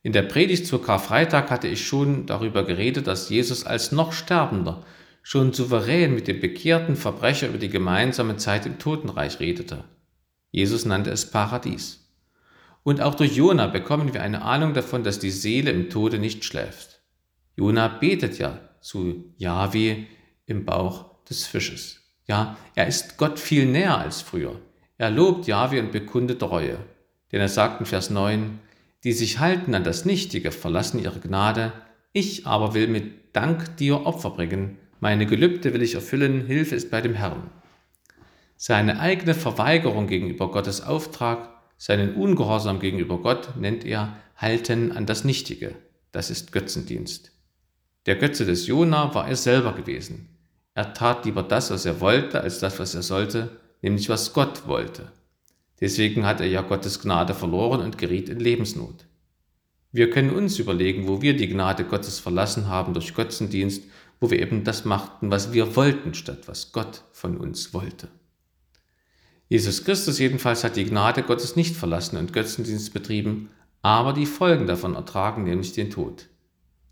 In 0.00 0.14
der 0.14 0.22
Predigt 0.22 0.66
zur 0.66 0.82
Karfreitag 0.82 1.50
hatte 1.50 1.68
ich 1.68 1.86
schon 1.86 2.24
darüber 2.24 2.64
geredet, 2.64 3.06
dass 3.06 3.28
Jesus 3.28 3.66
als 3.66 3.92
noch 3.92 4.14
Sterbender 4.14 4.82
schon 5.22 5.52
souverän 5.52 6.14
mit 6.14 6.26
dem 6.26 6.40
bekehrten 6.40 6.96
Verbrecher 6.96 7.48
über 7.48 7.58
die 7.58 7.68
gemeinsame 7.68 8.38
Zeit 8.38 8.64
im 8.64 8.78
Totenreich 8.78 9.40
redete. 9.40 9.84
Jesus 10.50 10.86
nannte 10.86 11.10
es 11.10 11.30
Paradies. 11.30 12.10
Und 12.82 13.02
auch 13.02 13.14
durch 13.14 13.36
Jona 13.36 13.66
bekommen 13.66 14.14
wir 14.14 14.22
eine 14.22 14.40
Ahnung 14.40 14.72
davon, 14.72 15.04
dass 15.04 15.18
die 15.18 15.30
Seele 15.30 15.70
im 15.70 15.90
Tode 15.90 16.18
nicht 16.18 16.46
schläft. 16.46 17.02
Jona 17.56 17.88
betet 17.88 18.38
ja 18.38 18.58
zu 18.80 19.34
Yahweh 19.36 20.06
im 20.46 20.64
Bauch 20.64 21.22
des 21.24 21.46
Fisches. 21.46 22.00
Ja, 22.26 22.56
er 22.74 22.86
ist 22.86 23.18
Gott 23.18 23.38
viel 23.38 23.66
näher 23.66 23.98
als 23.98 24.22
früher. 24.22 24.58
Er 25.04 25.10
lobt 25.10 25.46
Yahweh 25.46 25.80
und 25.80 25.92
bekundet 25.92 26.42
Reue. 26.42 26.78
Denn 27.30 27.38
er 27.38 27.50
sagt 27.50 27.78
in 27.78 27.84
Vers 27.84 28.08
9, 28.08 28.58
die 29.04 29.12
sich 29.12 29.38
halten 29.38 29.74
an 29.74 29.84
das 29.84 30.06
Nichtige, 30.06 30.50
verlassen 30.50 30.98
ihre 30.98 31.20
Gnade, 31.20 31.74
ich 32.14 32.46
aber 32.46 32.72
will 32.72 32.88
mit 32.88 33.36
Dank 33.36 33.76
dir 33.76 34.06
Opfer 34.06 34.30
bringen, 34.30 34.78
meine 35.00 35.26
Gelübde 35.26 35.74
will 35.74 35.82
ich 35.82 35.94
erfüllen, 35.94 36.46
Hilfe 36.46 36.74
ist 36.74 36.90
bei 36.90 37.02
dem 37.02 37.12
Herrn. 37.12 37.50
Seine 38.56 38.98
eigene 38.98 39.34
Verweigerung 39.34 40.06
gegenüber 40.06 40.50
Gottes 40.50 40.80
Auftrag, 40.80 41.50
seinen 41.76 42.14
Ungehorsam 42.14 42.80
gegenüber 42.80 43.18
Gott 43.18 43.58
nennt 43.58 43.84
er 43.84 44.16
Halten 44.38 44.90
an 44.90 45.04
das 45.04 45.22
Nichtige. 45.22 45.74
Das 46.12 46.30
ist 46.30 46.50
Götzendienst. 46.50 47.30
Der 48.06 48.16
Götze 48.16 48.46
des 48.46 48.66
Jona 48.66 49.14
war 49.14 49.28
er 49.28 49.36
selber 49.36 49.74
gewesen. 49.74 50.30
Er 50.72 50.94
tat 50.94 51.26
lieber 51.26 51.42
das, 51.42 51.70
was 51.70 51.84
er 51.84 52.00
wollte, 52.00 52.40
als 52.40 52.58
das, 52.58 52.78
was 52.78 52.94
er 52.94 53.02
sollte, 53.02 53.60
nämlich 53.84 54.08
was 54.08 54.32
Gott 54.32 54.66
wollte. 54.66 55.12
Deswegen 55.80 56.26
hat 56.26 56.40
er 56.40 56.48
ja 56.48 56.62
Gottes 56.62 57.00
Gnade 57.00 57.34
verloren 57.34 57.80
und 57.80 57.98
geriet 57.98 58.28
in 58.28 58.40
Lebensnot. 58.40 59.06
Wir 59.92 60.10
können 60.10 60.30
uns 60.30 60.58
überlegen, 60.58 61.06
wo 61.06 61.22
wir 61.22 61.36
die 61.36 61.48
Gnade 61.48 61.84
Gottes 61.84 62.18
verlassen 62.18 62.66
haben 62.68 62.94
durch 62.94 63.14
Götzendienst 63.14 63.82
wo 64.24 64.30
wir 64.30 64.40
eben 64.40 64.64
das 64.64 64.86
machten, 64.86 65.30
was 65.30 65.52
wir 65.52 65.76
wollten, 65.76 66.14
statt 66.14 66.44
was 66.46 66.72
Gott 66.72 67.02
von 67.12 67.36
uns 67.36 67.74
wollte. 67.74 68.08
Jesus 69.48 69.84
Christus 69.84 70.18
jedenfalls 70.18 70.64
hat 70.64 70.76
die 70.76 70.86
Gnade 70.86 71.22
Gottes 71.22 71.56
nicht 71.56 71.76
verlassen 71.76 72.16
und 72.16 72.32
Götzendienst 72.32 72.94
betrieben, 72.94 73.50
aber 73.82 74.14
die 74.14 74.24
Folgen 74.24 74.66
davon 74.66 74.94
ertragen, 74.94 75.44
nämlich 75.44 75.74
den 75.74 75.90
Tod. 75.90 76.28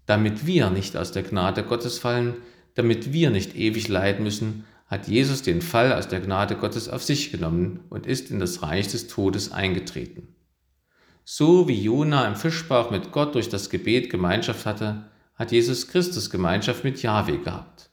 Damit 0.05 0.47
wir 0.47 0.69
nicht 0.69 0.95
aus 0.95 1.13
der 1.13 1.23
Gnade 1.23 1.63
Gottes 1.63 1.99
fallen, 1.99 2.35
damit 2.75 3.15
wir 3.15 3.31
nicht 3.31 3.57
ewig 3.57 3.89
leiden 3.89 4.25
müssen, 4.25 4.65
hat 4.93 5.09
Jesus 5.09 5.41
den 5.41 5.63
Fall 5.63 5.95
aus 5.95 6.09
der 6.09 6.21
Gnade 6.21 6.55
Gottes 6.55 6.91
auf 6.91 7.03
sich 7.03 7.33
genommen 7.33 7.81
und 7.89 8.05
ist 8.05 8.31
in 8.31 8.39
das 8.39 8.63
Reich 8.63 8.89
des 8.89 9.07
Todes 9.09 9.51
eingetreten. 9.51 10.29
So 11.25 11.67
wie 11.67 11.83
Jona 11.83 12.29
im 12.29 12.37
Fischbauch 12.37 12.91
mit 12.91 13.11
Gott 13.11 13.35
durch 13.35 13.49
das 13.49 13.71
Gebet 13.71 14.11
Gemeinschaft 14.11 14.67
hatte, 14.67 15.07
hat 15.35 15.51
Jesus 15.51 15.89
Christus 15.89 16.29
Gemeinschaft 16.29 16.85
mit 16.85 17.01
Jahwe 17.01 17.39
gehabt. 17.39 17.89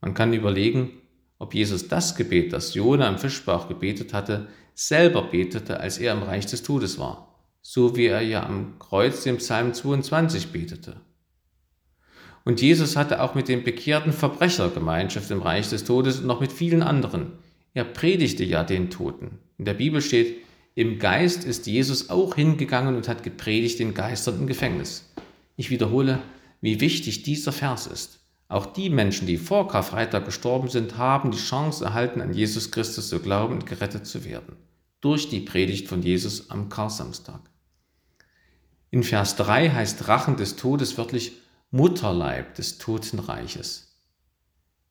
Man 0.00 0.14
kann 0.14 0.32
überlegen, 0.32 0.92
ob 1.40 1.54
Jesus 1.54 1.88
das 1.88 2.14
Gebet, 2.14 2.52
das 2.52 2.72
Jona 2.72 3.08
im 3.08 3.18
Fischbauch 3.18 3.66
gebetet 3.66 4.14
hatte, 4.14 4.46
selber 4.76 5.22
betete, 5.22 5.80
als 5.80 5.98
er 5.98 6.12
im 6.12 6.22
Reich 6.22 6.46
des 6.46 6.62
Todes 6.62 7.00
war, 7.00 7.34
so 7.62 7.96
wie 7.96 8.06
er 8.06 8.20
ja 8.20 8.46
am 8.46 8.78
Kreuz 8.78 9.26
im 9.26 9.38
Psalm 9.38 9.74
22 9.74 10.52
betete. 10.52 11.00
Und 12.48 12.62
Jesus 12.62 12.96
hatte 12.96 13.20
auch 13.20 13.34
mit 13.34 13.46
dem 13.48 13.62
bekehrten 13.62 14.10
Verbrecher 14.10 14.70
Gemeinschaft 14.70 15.30
im 15.30 15.42
Reich 15.42 15.68
des 15.68 15.84
Todes 15.84 16.20
und 16.20 16.26
noch 16.26 16.40
mit 16.40 16.50
vielen 16.50 16.82
anderen. 16.82 17.32
Er 17.74 17.84
predigte 17.84 18.42
ja 18.42 18.64
den 18.64 18.88
Toten. 18.88 19.36
In 19.58 19.66
der 19.66 19.74
Bibel 19.74 20.00
steht, 20.00 20.38
im 20.74 20.98
Geist 20.98 21.44
ist 21.44 21.66
Jesus 21.66 22.08
auch 22.08 22.36
hingegangen 22.36 22.96
und 22.96 23.06
hat 23.06 23.22
gepredigt 23.22 23.80
den 23.80 23.92
Geistern 23.92 24.38
im 24.38 24.46
Gefängnis. 24.46 25.12
Ich 25.56 25.68
wiederhole, 25.68 26.20
wie 26.62 26.80
wichtig 26.80 27.22
dieser 27.22 27.52
Vers 27.52 27.86
ist. 27.86 28.20
Auch 28.48 28.64
die 28.64 28.88
Menschen, 28.88 29.26
die 29.26 29.36
vor 29.36 29.68
Karfreitag 29.68 30.24
gestorben 30.24 30.70
sind, 30.70 30.96
haben 30.96 31.30
die 31.30 31.36
Chance 31.36 31.84
erhalten, 31.84 32.22
an 32.22 32.32
Jesus 32.32 32.70
Christus 32.70 33.10
zu 33.10 33.18
glauben 33.18 33.56
und 33.56 33.66
gerettet 33.66 34.06
zu 34.06 34.24
werden. 34.24 34.56
Durch 35.02 35.28
die 35.28 35.40
Predigt 35.40 35.86
von 35.86 36.00
Jesus 36.00 36.48
am 36.48 36.70
Karsamstag. 36.70 37.42
In 38.90 39.02
Vers 39.02 39.36
3 39.36 39.68
heißt 39.68 40.08
Rachen 40.08 40.38
des 40.38 40.56
Todes 40.56 40.96
wörtlich 40.96 41.32
Mutterleib 41.70 42.54
des 42.54 42.78
Totenreiches. 42.78 43.94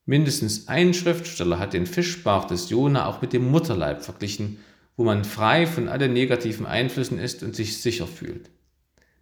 Mindestens 0.06 0.68
ein 0.68 0.94
Schriftsteller 0.94 1.58
hat 1.58 1.74
den 1.74 1.88
Fischbauch 1.88 2.46
des 2.46 2.70
Jona 2.70 3.08
auch 3.08 3.20
mit 3.20 3.34
dem 3.34 3.50
Mutterleib 3.50 4.04
verglichen, 4.04 4.60
wo 4.96 5.04
man 5.04 5.26
frei 5.26 5.66
von 5.66 5.90
allen 5.90 6.14
negativen 6.14 6.68
Einflüssen 6.68 7.18
ist 7.18 7.42
und 7.42 7.56
sich 7.56 7.82
sicher 7.82 8.06
fühlt. 8.06 8.52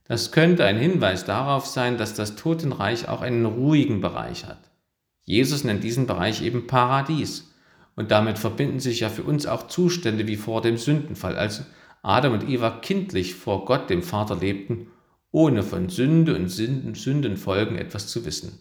Das 0.03 0.33
könnte 0.33 0.65
ein 0.65 0.77
Hinweis 0.77 1.23
darauf 1.23 1.65
sein, 1.65 1.97
dass 1.97 2.13
das 2.13 2.35
Totenreich 2.35 3.07
auch 3.07 3.21
einen 3.21 3.45
ruhigen 3.45 4.01
Bereich 4.01 4.45
hat. 4.45 4.69
Jesus 5.23 5.63
nennt 5.63 5.83
diesen 5.83 6.07
Bereich 6.07 6.41
eben 6.41 6.67
Paradies. 6.67 7.53
Und 7.95 8.11
damit 8.11 8.37
verbinden 8.37 8.81
sich 8.81 8.99
ja 8.99 9.09
für 9.09 9.23
uns 9.23 9.45
auch 9.45 9.67
Zustände 9.67 10.27
wie 10.27 10.35
vor 10.35 10.61
dem 10.61 10.75
Sündenfall, 10.75 11.37
als 11.37 11.63
Adam 12.03 12.33
und 12.33 12.49
Eva 12.49 12.69
kindlich 12.69 13.33
vor 13.33 13.63
Gott, 13.63 13.89
dem 13.89 14.03
Vater, 14.03 14.35
lebten, 14.35 14.91
ohne 15.35 15.63
von 15.63 15.89
Sünde 15.89 16.33
und 16.33 16.47
Sündenfolgen 16.47 17.77
etwas 17.77 18.07
zu 18.07 18.25
wissen. 18.25 18.57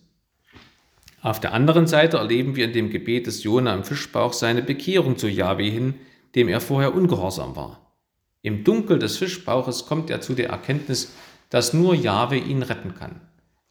Auf 1.22 1.38
der 1.38 1.52
anderen 1.52 1.86
Seite 1.86 2.16
erleben 2.16 2.56
wir 2.56 2.64
in 2.64 2.72
dem 2.72 2.90
Gebet 2.90 3.28
des 3.28 3.44
Jona 3.44 3.72
im 3.72 3.84
Fischbauch 3.84 4.32
seine 4.32 4.60
Bekehrung 4.60 5.16
zu 5.16 5.28
Yahweh 5.28 5.70
hin, 5.70 5.94
dem 6.34 6.48
er 6.48 6.60
vorher 6.60 6.92
ungehorsam 6.92 7.54
war. 7.54 7.94
Im 8.42 8.64
Dunkel 8.64 8.98
des 8.98 9.18
Fischbauches 9.18 9.86
kommt 9.86 10.10
er 10.10 10.20
zu 10.20 10.34
der 10.34 10.48
Erkenntnis, 10.48 11.14
dass 11.48 11.74
nur 11.74 11.94
Jahwe 11.94 12.38
ihn 12.38 12.64
retten 12.64 12.96
kann. 12.96 13.20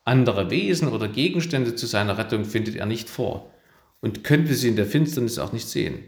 Andere 0.06 0.50
Wesen 0.50 0.88
oder 0.88 1.10
Gegenstände 1.10 1.76
zu 1.76 1.88
seiner 1.88 2.18
Rettung 2.18 2.46
findet 2.46 2.78
er 2.78 2.86
nicht 2.86 3.10
vor 3.10 3.52
und 4.00 4.24
könnte 4.24 4.54
sie 4.54 4.70
in 4.70 4.78
der 4.78 4.86
Finsternis 4.86 5.40
auch 5.40 5.52
nicht 5.52 5.68
sehen. 5.68 6.06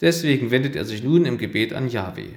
Deswegen 0.00 0.50
wendet 0.50 0.74
er 0.74 0.86
sich 0.86 1.02
nun 1.02 1.26
im 1.26 1.36
Gebet 1.36 1.74
an 1.74 1.90
Jahwe. 1.90 2.30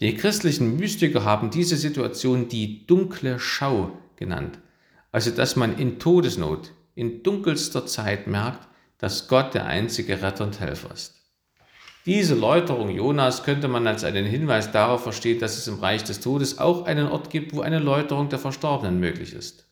Die 0.00 0.14
christlichen 0.14 0.76
Mystiker 0.76 1.24
haben 1.24 1.50
diese 1.50 1.76
Situation 1.76 2.48
die 2.48 2.86
dunkle 2.86 3.38
Schau 3.38 3.92
genannt, 4.16 4.58
also 5.10 5.30
dass 5.30 5.56
man 5.56 5.78
in 5.78 5.98
Todesnot, 5.98 6.72
in 6.94 7.22
dunkelster 7.22 7.86
Zeit 7.86 8.26
merkt, 8.26 8.68
dass 8.98 9.26
Gott 9.28 9.54
der 9.54 9.66
einzige 9.66 10.20
Retter 10.20 10.44
und 10.44 10.60
Helfer 10.60 10.92
ist. 10.92 11.14
Diese 12.04 12.34
Läuterung 12.34 12.90
Jonas 12.90 13.42
könnte 13.42 13.68
man 13.68 13.86
als 13.86 14.04
einen 14.04 14.26
Hinweis 14.26 14.70
darauf 14.70 15.02
verstehen, 15.02 15.40
dass 15.40 15.56
es 15.56 15.66
im 15.66 15.80
Reich 15.80 16.04
des 16.04 16.20
Todes 16.20 16.58
auch 16.58 16.84
einen 16.84 17.08
Ort 17.08 17.30
gibt, 17.30 17.54
wo 17.54 17.62
eine 17.62 17.78
Läuterung 17.78 18.28
der 18.28 18.38
Verstorbenen 18.38 19.00
möglich 19.00 19.32
ist. 19.32 19.66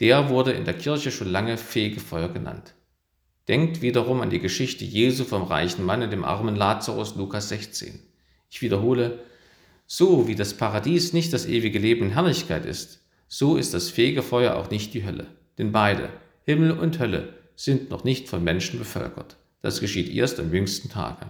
Der 0.00 0.30
wurde 0.30 0.52
in 0.52 0.64
der 0.64 0.74
Kirche 0.74 1.10
schon 1.10 1.28
lange 1.28 1.58
Fegefeuer 1.58 2.30
genannt. 2.30 2.74
Denkt 3.46 3.82
wiederum 3.82 4.22
an 4.22 4.30
die 4.30 4.40
Geschichte 4.40 4.84
Jesu 4.84 5.24
vom 5.24 5.42
reichen 5.42 5.84
Mann 5.84 6.02
und 6.02 6.10
dem 6.10 6.24
armen 6.24 6.56
Lazarus 6.56 7.14
Lukas 7.14 7.50
16. 7.50 8.00
Ich 8.50 8.62
wiederhole, 8.62 9.20
so 9.92 10.28
wie 10.28 10.36
das 10.36 10.54
Paradies 10.54 11.12
nicht 11.12 11.32
das 11.32 11.46
ewige 11.46 11.80
Leben 11.80 12.04
in 12.04 12.10
Herrlichkeit 12.12 12.64
ist, 12.64 13.00
so 13.26 13.56
ist 13.56 13.74
das 13.74 13.90
Fegefeuer 13.90 14.54
auch 14.54 14.70
nicht 14.70 14.94
die 14.94 15.04
Hölle. 15.04 15.26
Denn 15.58 15.72
beide, 15.72 16.10
Himmel 16.44 16.70
und 16.70 17.00
Hölle, 17.00 17.34
sind 17.56 17.90
noch 17.90 18.04
nicht 18.04 18.28
von 18.28 18.44
Menschen 18.44 18.78
bevölkert. 18.78 19.36
Das 19.62 19.80
geschieht 19.80 20.08
erst 20.08 20.38
am 20.38 20.54
jüngsten 20.54 20.90
Tage. 20.90 21.26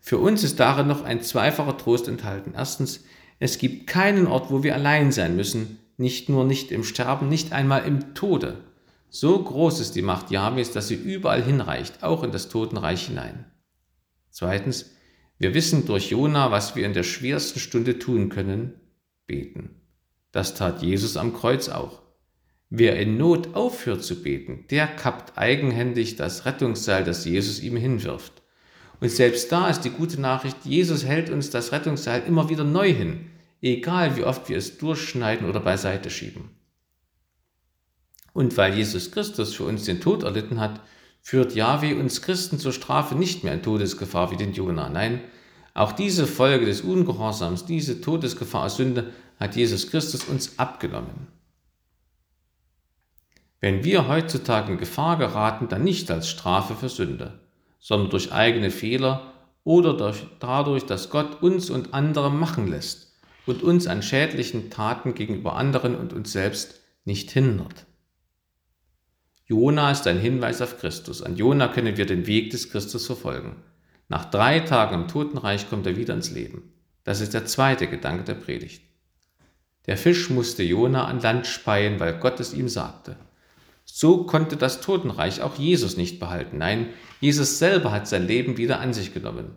Für 0.00 0.18
uns 0.18 0.44
ist 0.44 0.60
darin 0.60 0.86
noch 0.86 1.02
ein 1.02 1.20
zweifacher 1.20 1.76
Trost 1.76 2.06
enthalten. 2.06 2.52
Erstens, 2.56 3.02
es 3.40 3.58
gibt 3.58 3.88
keinen 3.88 4.28
Ort, 4.28 4.52
wo 4.52 4.62
wir 4.62 4.76
allein 4.76 5.10
sein 5.10 5.34
müssen, 5.34 5.80
nicht 5.96 6.28
nur 6.28 6.44
nicht 6.44 6.70
im 6.70 6.84
Sterben, 6.84 7.28
nicht 7.28 7.52
einmal 7.52 7.84
im 7.86 8.14
Tode. 8.14 8.58
So 9.10 9.42
groß 9.42 9.80
ist 9.80 9.96
die 9.96 10.02
Macht 10.02 10.30
Jahwes, 10.30 10.70
dass 10.70 10.86
sie 10.86 10.94
überall 10.94 11.42
hinreicht, 11.42 12.04
auch 12.04 12.22
in 12.22 12.30
das 12.30 12.50
Totenreich 12.50 13.08
hinein. 13.08 13.46
Zweitens, 14.30 14.91
wir 15.42 15.54
wissen 15.54 15.86
durch 15.86 16.10
Jona, 16.10 16.52
was 16.52 16.76
wir 16.76 16.86
in 16.86 16.92
der 16.92 17.02
schwersten 17.02 17.58
Stunde 17.58 17.98
tun 17.98 18.28
können, 18.28 18.74
beten. 19.26 19.70
Das 20.30 20.54
tat 20.54 20.82
Jesus 20.82 21.16
am 21.16 21.34
Kreuz 21.34 21.68
auch. 21.68 22.00
Wer 22.70 23.00
in 23.00 23.16
Not 23.16 23.56
aufhört 23.56 24.04
zu 24.04 24.22
beten, 24.22 24.66
der 24.70 24.86
kappt 24.86 25.36
eigenhändig 25.36 26.14
das 26.14 26.46
Rettungsseil, 26.46 27.02
das 27.02 27.24
Jesus 27.24 27.60
ihm 27.60 27.76
hinwirft. 27.76 28.40
Und 29.00 29.10
selbst 29.10 29.50
da 29.50 29.68
ist 29.68 29.80
die 29.80 29.90
gute 29.90 30.20
Nachricht, 30.20 30.58
Jesus 30.62 31.04
hält 31.04 31.28
uns 31.28 31.50
das 31.50 31.72
Rettungsseil 31.72 32.22
immer 32.22 32.48
wieder 32.48 32.62
neu 32.62 32.94
hin, 32.94 33.26
egal 33.60 34.16
wie 34.16 34.22
oft 34.22 34.48
wir 34.48 34.56
es 34.56 34.78
durchschneiden 34.78 35.48
oder 35.48 35.58
beiseite 35.58 36.10
schieben. 36.10 36.50
Und 38.32 38.56
weil 38.56 38.74
Jesus 38.74 39.10
Christus 39.10 39.56
für 39.56 39.64
uns 39.64 39.86
den 39.86 40.00
Tod 40.00 40.22
erlitten 40.22 40.60
hat, 40.60 40.80
führt 41.22 41.54
Yahweh 41.54 41.94
uns 41.94 42.20
Christen 42.20 42.58
zur 42.58 42.72
Strafe 42.72 43.14
nicht 43.14 43.44
mehr 43.44 43.54
in 43.54 43.62
Todesgefahr 43.62 44.30
wie 44.32 44.36
den 44.36 44.52
Jonah. 44.52 44.90
Nein, 44.90 45.22
auch 45.72 45.92
diese 45.92 46.26
Folge 46.26 46.66
des 46.66 46.82
Ungehorsams, 46.82 47.64
diese 47.64 48.00
Todesgefahr 48.00 48.64
aus 48.64 48.76
Sünde 48.76 49.12
hat 49.40 49.56
Jesus 49.56 49.88
Christus 49.88 50.24
uns 50.24 50.58
abgenommen. 50.58 51.28
Wenn 53.60 53.84
wir 53.84 54.08
heutzutage 54.08 54.72
in 54.72 54.78
Gefahr 54.78 55.16
geraten, 55.16 55.68
dann 55.68 55.84
nicht 55.84 56.10
als 56.10 56.28
Strafe 56.28 56.74
für 56.74 56.88
Sünde, 56.88 57.38
sondern 57.78 58.10
durch 58.10 58.32
eigene 58.32 58.70
Fehler 58.70 59.32
oder 59.64 59.94
durch, 59.96 60.26
dadurch, 60.40 60.84
dass 60.84 61.10
Gott 61.10 61.42
uns 61.42 61.70
und 61.70 61.94
andere 61.94 62.30
machen 62.30 62.66
lässt 62.66 63.16
und 63.46 63.62
uns 63.62 63.86
an 63.86 64.02
schädlichen 64.02 64.70
Taten 64.70 65.14
gegenüber 65.14 65.54
anderen 65.54 65.94
und 65.94 66.12
uns 66.12 66.32
selbst 66.32 66.80
nicht 67.04 67.30
hindert. 67.30 67.86
Jona 69.46 69.90
ist 69.90 70.06
ein 70.06 70.18
Hinweis 70.18 70.62
auf 70.62 70.78
Christus. 70.78 71.22
An 71.22 71.36
Jona 71.36 71.68
können 71.68 71.96
wir 71.96 72.06
den 72.06 72.26
Weg 72.26 72.50
des 72.50 72.70
Christus 72.70 73.06
verfolgen. 73.06 73.56
Nach 74.08 74.24
drei 74.24 74.60
Tagen 74.60 74.94
im 74.94 75.08
Totenreich 75.08 75.68
kommt 75.68 75.86
er 75.86 75.96
wieder 75.96 76.14
ins 76.14 76.30
Leben. 76.30 76.72
Das 77.04 77.20
ist 77.20 77.34
der 77.34 77.46
zweite 77.46 77.86
Gedanke 77.88 78.24
der 78.24 78.34
Predigt. 78.34 78.82
Der 79.86 79.96
Fisch 79.96 80.30
musste 80.30 80.62
Jona 80.62 81.06
an 81.06 81.20
Land 81.20 81.46
speien, 81.46 81.98
weil 81.98 82.18
Gott 82.18 82.38
es 82.38 82.54
ihm 82.54 82.68
sagte. 82.68 83.16
So 83.84 84.24
konnte 84.24 84.56
das 84.56 84.80
Totenreich 84.80 85.42
auch 85.42 85.56
Jesus 85.58 85.96
nicht 85.96 86.20
behalten. 86.20 86.58
Nein, 86.58 86.90
Jesus 87.20 87.58
selber 87.58 87.90
hat 87.90 88.06
sein 88.06 88.26
Leben 88.26 88.56
wieder 88.56 88.80
an 88.80 88.94
sich 88.94 89.12
genommen. 89.12 89.56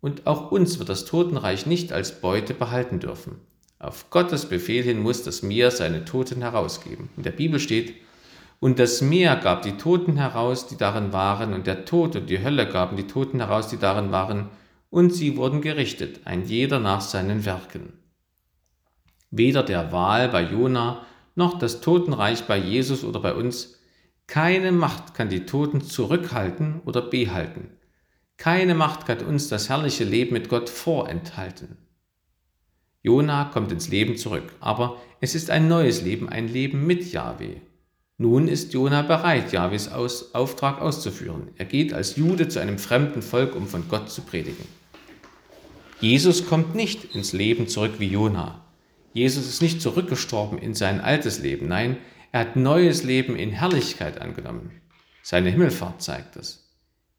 Und 0.00 0.26
auch 0.26 0.50
uns 0.50 0.78
wird 0.78 0.90
das 0.90 1.06
Totenreich 1.06 1.64
nicht 1.64 1.92
als 1.92 2.20
Beute 2.20 2.52
behalten 2.52 3.00
dürfen. 3.00 3.40
Auf 3.78 4.10
Gottes 4.10 4.46
Befehl 4.46 4.82
hin 4.82 5.00
muss 5.00 5.22
das 5.22 5.42
Meer 5.42 5.70
seine 5.70 6.04
Toten 6.04 6.42
herausgeben. 6.42 7.08
In 7.16 7.22
der 7.22 7.30
Bibel 7.30 7.58
steht, 7.58 7.94
und 8.64 8.78
das 8.78 9.02
Meer 9.02 9.36
gab 9.36 9.60
die 9.60 9.76
Toten 9.76 10.16
heraus, 10.16 10.66
die 10.66 10.78
darin 10.78 11.12
waren, 11.12 11.52
und 11.52 11.66
der 11.66 11.84
Tod 11.84 12.16
und 12.16 12.30
die 12.30 12.42
Hölle 12.42 12.66
gaben 12.66 12.96
die 12.96 13.06
Toten 13.06 13.40
heraus, 13.40 13.68
die 13.68 13.76
darin 13.76 14.10
waren, 14.10 14.48
und 14.88 15.10
sie 15.10 15.36
wurden 15.36 15.60
gerichtet, 15.60 16.22
ein 16.24 16.46
jeder 16.46 16.80
nach 16.80 17.02
seinen 17.02 17.44
Werken. 17.44 17.92
Weder 19.30 19.64
der 19.64 19.92
Wahl 19.92 20.30
bei 20.30 20.40
Jona 20.40 21.04
noch 21.34 21.58
das 21.58 21.82
Totenreich 21.82 22.44
bei 22.44 22.56
Jesus 22.56 23.04
oder 23.04 23.20
bei 23.20 23.34
uns. 23.34 23.78
Keine 24.26 24.72
Macht 24.72 25.12
kann 25.12 25.28
die 25.28 25.44
Toten 25.44 25.82
zurückhalten 25.82 26.80
oder 26.86 27.02
behalten. 27.02 27.68
Keine 28.38 28.74
Macht 28.74 29.04
kann 29.04 29.18
uns 29.18 29.48
das 29.48 29.68
herrliche 29.68 30.04
Leben 30.04 30.32
mit 30.32 30.48
Gott 30.48 30.70
vorenthalten. 30.70 31.76
Jona 33.02 33.44
kommt 33.44 33.72
ins 33.72 33.88
Leben 33.88 34.16
zurück, 34.16 34.56
aber 34.60 34.96
es 35.20 35.34
ist 35.34 35.50
ein 35.50 35.68
neues 35.68 36.00
Leben, 36.00 36.30
ein 36.30 36.48
Leben 36.48 36.86
mit 36.86 37.12
Yahweh. 37.12 37.56
Nun 38.16 38.48
ist 38.48 38.72
Jona 38.72 39.02
bereit, 39.02 39.52
Jahwes 39.52 39.90
Aus 39.90 40.34
Auftrag 40.34 40.80
auszuführen. 40.80 41.48
Er 41.56 41.64
geht 41.64 41.92
als 41.92 42.16
Jude 42.16 42.48
zu 42.48 42.60
einem 42.60 42.78
fremden 42.78 43.22
Volk, 43.22 43.56
um 43.56 43.66
von 43.66 43.88
Gott 43.88 44.10
zu 44.10 44.22
predigen. 44.22 44.66
Jesus 46.00 46.46
kommt 46.46 46.74
nicht 46.74 47.14
ins 47.14 47.32
Leben 47.32 47.66
zurück 47.66 47.94
wie 47.98 48.08
Jona. 48.08 48.64
Jesus 49.12 49.48
ist 49.48 49.62
nicht 49.62 49.80
zurückgestorben 49.80 50.58
in 50.58 50.74
sein 50.74 51.00
altes 51.00 51.38
Leben. 51.38 51.68
Nein, 51.68 51.96
Er 52.34 52.40
hat 52.40 52.56
neues 52.56 53.04
Leben 53.04 53.36
in 53.36 53.50
Herrlichkeit 53.50 54.20
angenommen. 54.20 54.72
Seine 55.22 55.50
Himmelfahrt 55.50 56.02
zeigt 56.02 56.34
es. 56.34 56.68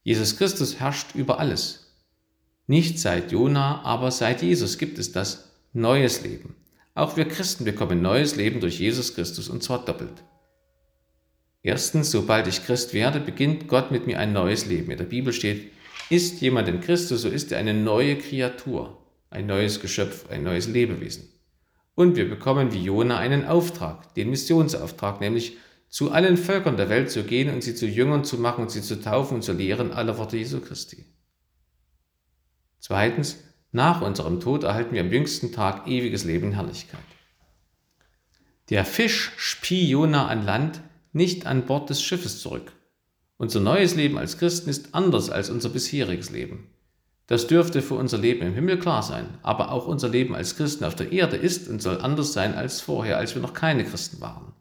Jesus 0.04 0.36
Christus 0.38 0.82
herrscht 0.82 1.16
über 1.16 1.40
alles. 1.40 1.94
Nicht 2.68 3.00
seit 3.00 3.32
Jona, 3.32 3.82
aber 3.84 4.12
seit 4.12 4.42
Jesus 4.42 4.78
gibt 4.78 5.00
es 5.00 5.14
das 5.14 5.52
neues 5.72 6.22
Leben. 6.24 6.58
Auch 6.96 7.16
wir 7.16 7.30
Christen 7.30 7.64
bekommen 7.64 8.02
neues 8.02 8.36
Leben 8.36 8.60
durch 8.60 8.78
Jesus 8.78 9.16
Christus 9.16 9.48
und 9.48 9.64
zwar 9.64 9.86
doppelt. 9.86 10.22
Erstens, 11.66 12.12
sobald 12.12 12.46
ich 12.46 12.64
Christ 12.64 12.94
werde, 12.94 13.20
beginnt 13.20 13.68
Gott 13.68 13.90
mit 13.90 14.06
mir 14.06 14.20
ein 14.20 14.34
neues 14.34 14.68
Leben. 14.68 14.92
In 14.92 15.00
der 15.00 15.06
Bibel 15.06 15.34
steht, 15.34 15.72
ist 16.12 16.40
jemand 16.40 16.68
in 16.68 16.80
Christus, 16.80 17.24
so 17.24 17.28
ist 17.28 17.52
er 17.52 17.58
eine 17.58 17.74
neue 17.74 18.20
Kreatur, 18.20 19.02
ein 19.32 19.48
neues 19.48 19.80
Geschöpf, 19.80 20.30
ein 20.30 20.44
neues 20.44 20.68
Lebewesen. 20.68 21.28
Und 21.96 22.18
wir 22.18 22.30
bekommen 22.30 22.72
wie 22.72 22.84
Jona 22.84 23.18
einen 23.18 23.48
Auftrag, 23.48 24.14
den 24.14 24.30
Missionsauftrag, 24.30 25.20
nämlich 25.22 25.58
zu 25.90 26.12
allen 26.12 26.38
Völkern 26.38 26.78
der 26.78 26.90
Welt 26.90 27.10
zu 27.10 27.24
gehen 27.24 27.52
und 27.52 27.64
sie 27.64 27.74
zu 27.74 27.88
Jüngern 27.88 28.24
zu 28.26 28.38
machen 28.38 28.62
und 28.62 28.70
sie 28.70 28.84
zu 28.84 29.02
taufen 29.02 29.38
und 29.38 29.42
zu 29.42 29.54
lehren 29.54 29.92
aller 29.92 30.20
Worte 30.20 30.38
Jesu 30.38 30.60
Christi. 30.60 31.04
Zweitens, 32.80 33.40
nach 33.72 34.04
unserem 34.04 34.40
Tod 34.40 34.66
erhalten 34.66 34.94
wir 34.94 35.02
am 35.02 35.12
jüngsten 35.12 35.52
Tag 35.52 35.88
ewiges 35.88 36.26
Leben 36.26 36.50
in 36.50 36.54
Herrlichkeit. 36.54 37.00
Der 38.70 38.86
Fisch 38.86 39.32
spie 39.38 39.90
Jona 39.90 40.28
an 40.28 40.46
Land 40.46 40.82
nicht 41.16 41.46
an 41.46 41.66
Bord 41.66 41.90
des 41.90 42.02
Schiffes 42.02 42.42
zurück. 42.42 42.74
Unser 43.38 43.62
neues 43.62 43.96
Leben 43.96 44.18
als 44.18 44.38
Christen 44.38 44.70
ist 44.70 44.94
anders 44.94 45.30
als 45.30 45.50
unser 45.50 45.70
bisheriges 45.70 46.30
Leben. 46.30 46.70
Das 47.28 47.48
dürfte 47.48 47.82
für 47.82 47.96
unser 47.96 48.18
Leben 48.18 48.46
im 48.46 48.54
Himmel 48.54 48.78
klar 48.78 49.02
sein, 49.02 49.38
aber 49.42 49.72
auch 49.72 49.88
unser 49.88 50.10
Leben 50.10 50.36
als 50.36 50.58
Christen 50.58 50.84
auf 50.84 50.94
der 50.94 51.12
Erde 51.12 51.38
ist 51.38 51.70
und 51.70 51.82
soll 51.82 52.02
anders 52.02 52.34
sein 52.34 52.54
als 52.54 52.82
vorher, 52.82 53.18
als 53.18 53.34
wir 53.34 53.42
noch 53.42 53.54
keine 53.54 53.86
Christen 53.86 54.22
waren. 54.22 54.54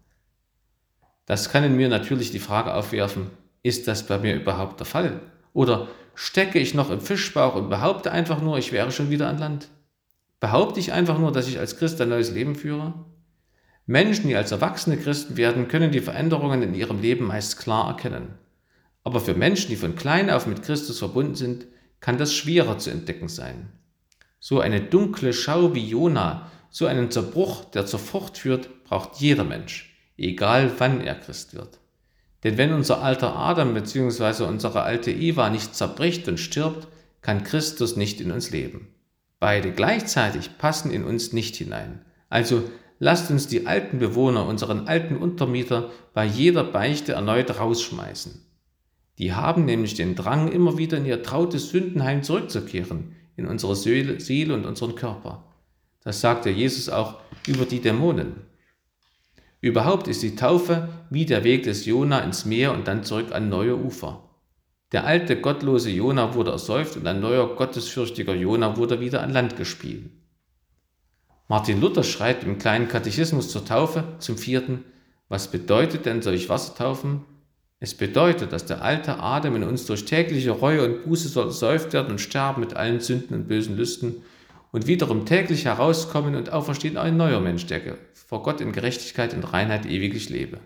Das 1.27 1.51
kann 1.51 1.65
in 1.65 1.77
mir 1.77 1.89
natürlich 1.89 2.31
die 2.31 2.39
Frage 2.39 2.73
aufwerfen, 2.73 3.31
ist 3.63 3.89
das 3.89 4.07
bei 4.07 4.19
mir 4.19 4.35
überhaupt 4.35 4.79
der 4.79 4.87
Fall? 4.87 5.21
Oder 5.53 5.89
stecke 6.15 6.59
ich 6.59 6.75
noch 6.75 6.91
im 6.91 7.01
Fischbauch 7.01 7.55
und 7.57 7.69
behaupte 7.69 8.13
einfach 8.13 8.41
nur, 8.41 8.59
ich 8.59 8.73
wäre 8.73 8.93
schon 8.93 9.11
wieder 9.11 9.29
an 9.29 9.39
Land? 9.39 9.69
Behaupte 10.39 10.79
ich 10.79 10.93
einfach 10.93 11.19
nur, 11.19 11.33
dass 11.33 11.49
ich 11.49 11.59
als 11.59 11.79
Christ 11.79 12.01
ein 12.01 12.11
neues 12.11 12.31
Leben 12.31 12.55
führe? 12.55 12.95
Menschen, 13.87 14.29
die 14.29 14.37
als 14.37 14.51
erwachsene 14.51 14.97
Christen 14.97 15.37
werden, 15.37 15.69
können 15.69 15.93
die 15.93 16.01
Veränderungen 16.01 16.63
in 16.63 16.75
ihrem 16.75 17.01
Leben 17.01 17.27
meist 17.27 17.59
klar 17.59 17.89
erkennen. 17.89 18.35
Aber 19.03 19.21
für 19.21 19.35
Menschen, 19.35 19.69
die 19.69 19.77
von 19.77 19.95
klein 19.95 20.31
auf 20.31 20.47
mit 20.47 20.63
Christus 20.63 20.99
verbunden 20.99 21.35
sind, 21.35 21.67
kann 22.01 22.17
das 22.17 22.35
schwerer 22.35 22.79
zu 22.79 22.91
entdecken 22.91 23.29
sein. 23.29 23.71
So 24.41 24.61
eine 24.61 24.81
dunkle 24.81 25.33
Schau 25.33 25.75
wie 25.75 25.87
Jona, 25.87 26.51
so 26.71 26.87
einen 26.87 27.11
Zerbruch, 27.11 27.65
der 27.67 27.87
zur 27.87 28.01
Frucht 28.01 28.39
führt, 28.39 28.85
braucht 28.85 29.21
jeder 29.21 29.45
Mensch, 29.45 29.95
egal 30.17 30.73
wann 30.79 31.01
er 31.01 31.15
Christ 31.15 31.55
wird. 31.55 31.79
Denn 32.43 32.59
wenn 32.59 32.73
unser 32.73 33.03
alter 33.03 33.37
Adam 33.37 33.75
bzw. 33.75 34.45
unsere 34.45 34.83
alte 34.83 35.11
Eva 35.11 35.51
nicht 35.51 35.75
zerbricht 35.75 36.29
und 36.29 36.39
stirbt, 36.39 36.89
kann 37.23 37.43
Christus 37.43 37.97
nicht 37.97 38.21
in 38.21 38.31
uns 38.31 38.51
leben. 38.51 38.89
Beide 39.41 39.73
gleichzeitig 39.73 40.59
passen 40.59 40.91
in 40.91 41.05
uns 41.05 41.33
nicht 41.33 41.57
hinein. 41.57 42.03
Also 42.29 42.65
lasst 42.99 43.31
uns 43.31 43.47
die 43.49 43.67
alten 43.67 43.99
Bewohner, 43.99 44.47
unseren 44.47 44.87
alten 44.87 45.17
Untermieter, 45.17 45.91
bei 46.13 46.25
jeder 46.25 46.65
Beichte 46.65 47.13
erneut 47.13 47.59
rausschmeißen. 47.59 48.41
Die 49.19 49.33
haben 49.33 49.65
nämlich 49.65 49.95
den 49.95 50.15
Drang, 50.17 50.51
immer 50.51 50.79
wieder 50.79 50.99
in 50.99 51.07
ihr 51.07 51.23
trautes 51.23 51.71
Sündenheim 51.71 52.23
zurückzukehren, 52.23 53.15
in 53.37 53.47
unsere 53.47 53.77
Seele 53.77 54.55
und 54.55 54.67
unseren 54.67 54.95
Körper. 54.95 55.45
Das 56.03 56.21
sagte 56.21 56.51
Jesus 56.51 56.89
auch 56.89 57.21
über 57.47 57.65
die 57.65 57.81
Dämonen. 57.81 58.35
Überhaupt 59.61 60.09
ist 60.09 60.23
die 60.23 60.37
Taufe 60.37 60.89
wie 61.09 61.25
der 61.25 61.43
Weg 61.43 61.63
des 61.63 61.87
Jona 61.87 62.21
ins 62.21 62.45
Meer 62.45 62.73
und 62.73 62.87
dann 62.87 63.03
zurück 63.03 63.33
an 63.33 63.49
neue 63.49 63.77
Ufer. 63.77 64.29
Der 64.93 65.07
alte 65.07 65.41
gottlose 65.41 65.91
Jona 65.91 66.35
wurde 66.35 66.51
ersäuft 66.51 66.97
und 66.97 67.07
ein 67.07 67.21
neuer 67.21 67.57
gottesfürchtiger 67.57 68.35
Jona 68.35 68.77
wurde 68.77 69.01
wieder 69.01 69.23
an 69.23 69.33
Land 69.33 69.57
gespielt. 69.57 70.11
Martin 71.55 71.81
Luther 71.81 72.03
schreibt 72.03 72.43
im 72.43 72.59
kleinen 72.59 72.89
Katechismus 72.89 73.49
zur 73.49 73.65
Taufe 73.65 74.03
zum 74.19 74.37
vierten, 74.37 74.83
was 75.29 75.53
bedeutet 75.53 76.05
denn 76.05 76.21
solch 76.21 76.49
Wassertaufen? 76.49 77.21
Es 77.79 77.95
bedeutet, 77.95 78.53
dass 78.53 78.67
der 78.67 78.83
alte 78.83 79.21
Adam 79.21 79.55
in 79.55 79.63
uns 79.63 79.87
durch 79.87 80.05
tägliche 80.05 80.51
Reue 80.51 80.85
und 80.85 81.05
Buße 81.05 81.29
soll 81.29 81.53
säuft 81.53 81.93
werden 81.93 82.11
und 82.11 82.21
sterben 82.21 82.59
mit 82.59 82.75
allen 82.75 82.99
Sünden 82.99 83.37
und 83.37 83.47
bösen 83.47 83.77
Lüsten 83.77 84.17
und 84.73 84.89
wiederum 84.89 85.27
täglich 85.27 85.67
herauskommen 85.67 86.35
und 86.35 86.51
auferstehen 86.51 86.97
ein 86.97 87.17
neuer 87.17 87.39
Mensch, 87.41 87.67
der 87.67 87.99
vor 88.15 88.43
Gott 88.43 88.61
in 88.61 88.73
Gerechtigkeit 88.73 89.33
und 89.33 89.45
Reinheit 89.45 89.87
ewiglich 89.87 90.31
lebe. 90.31 90.59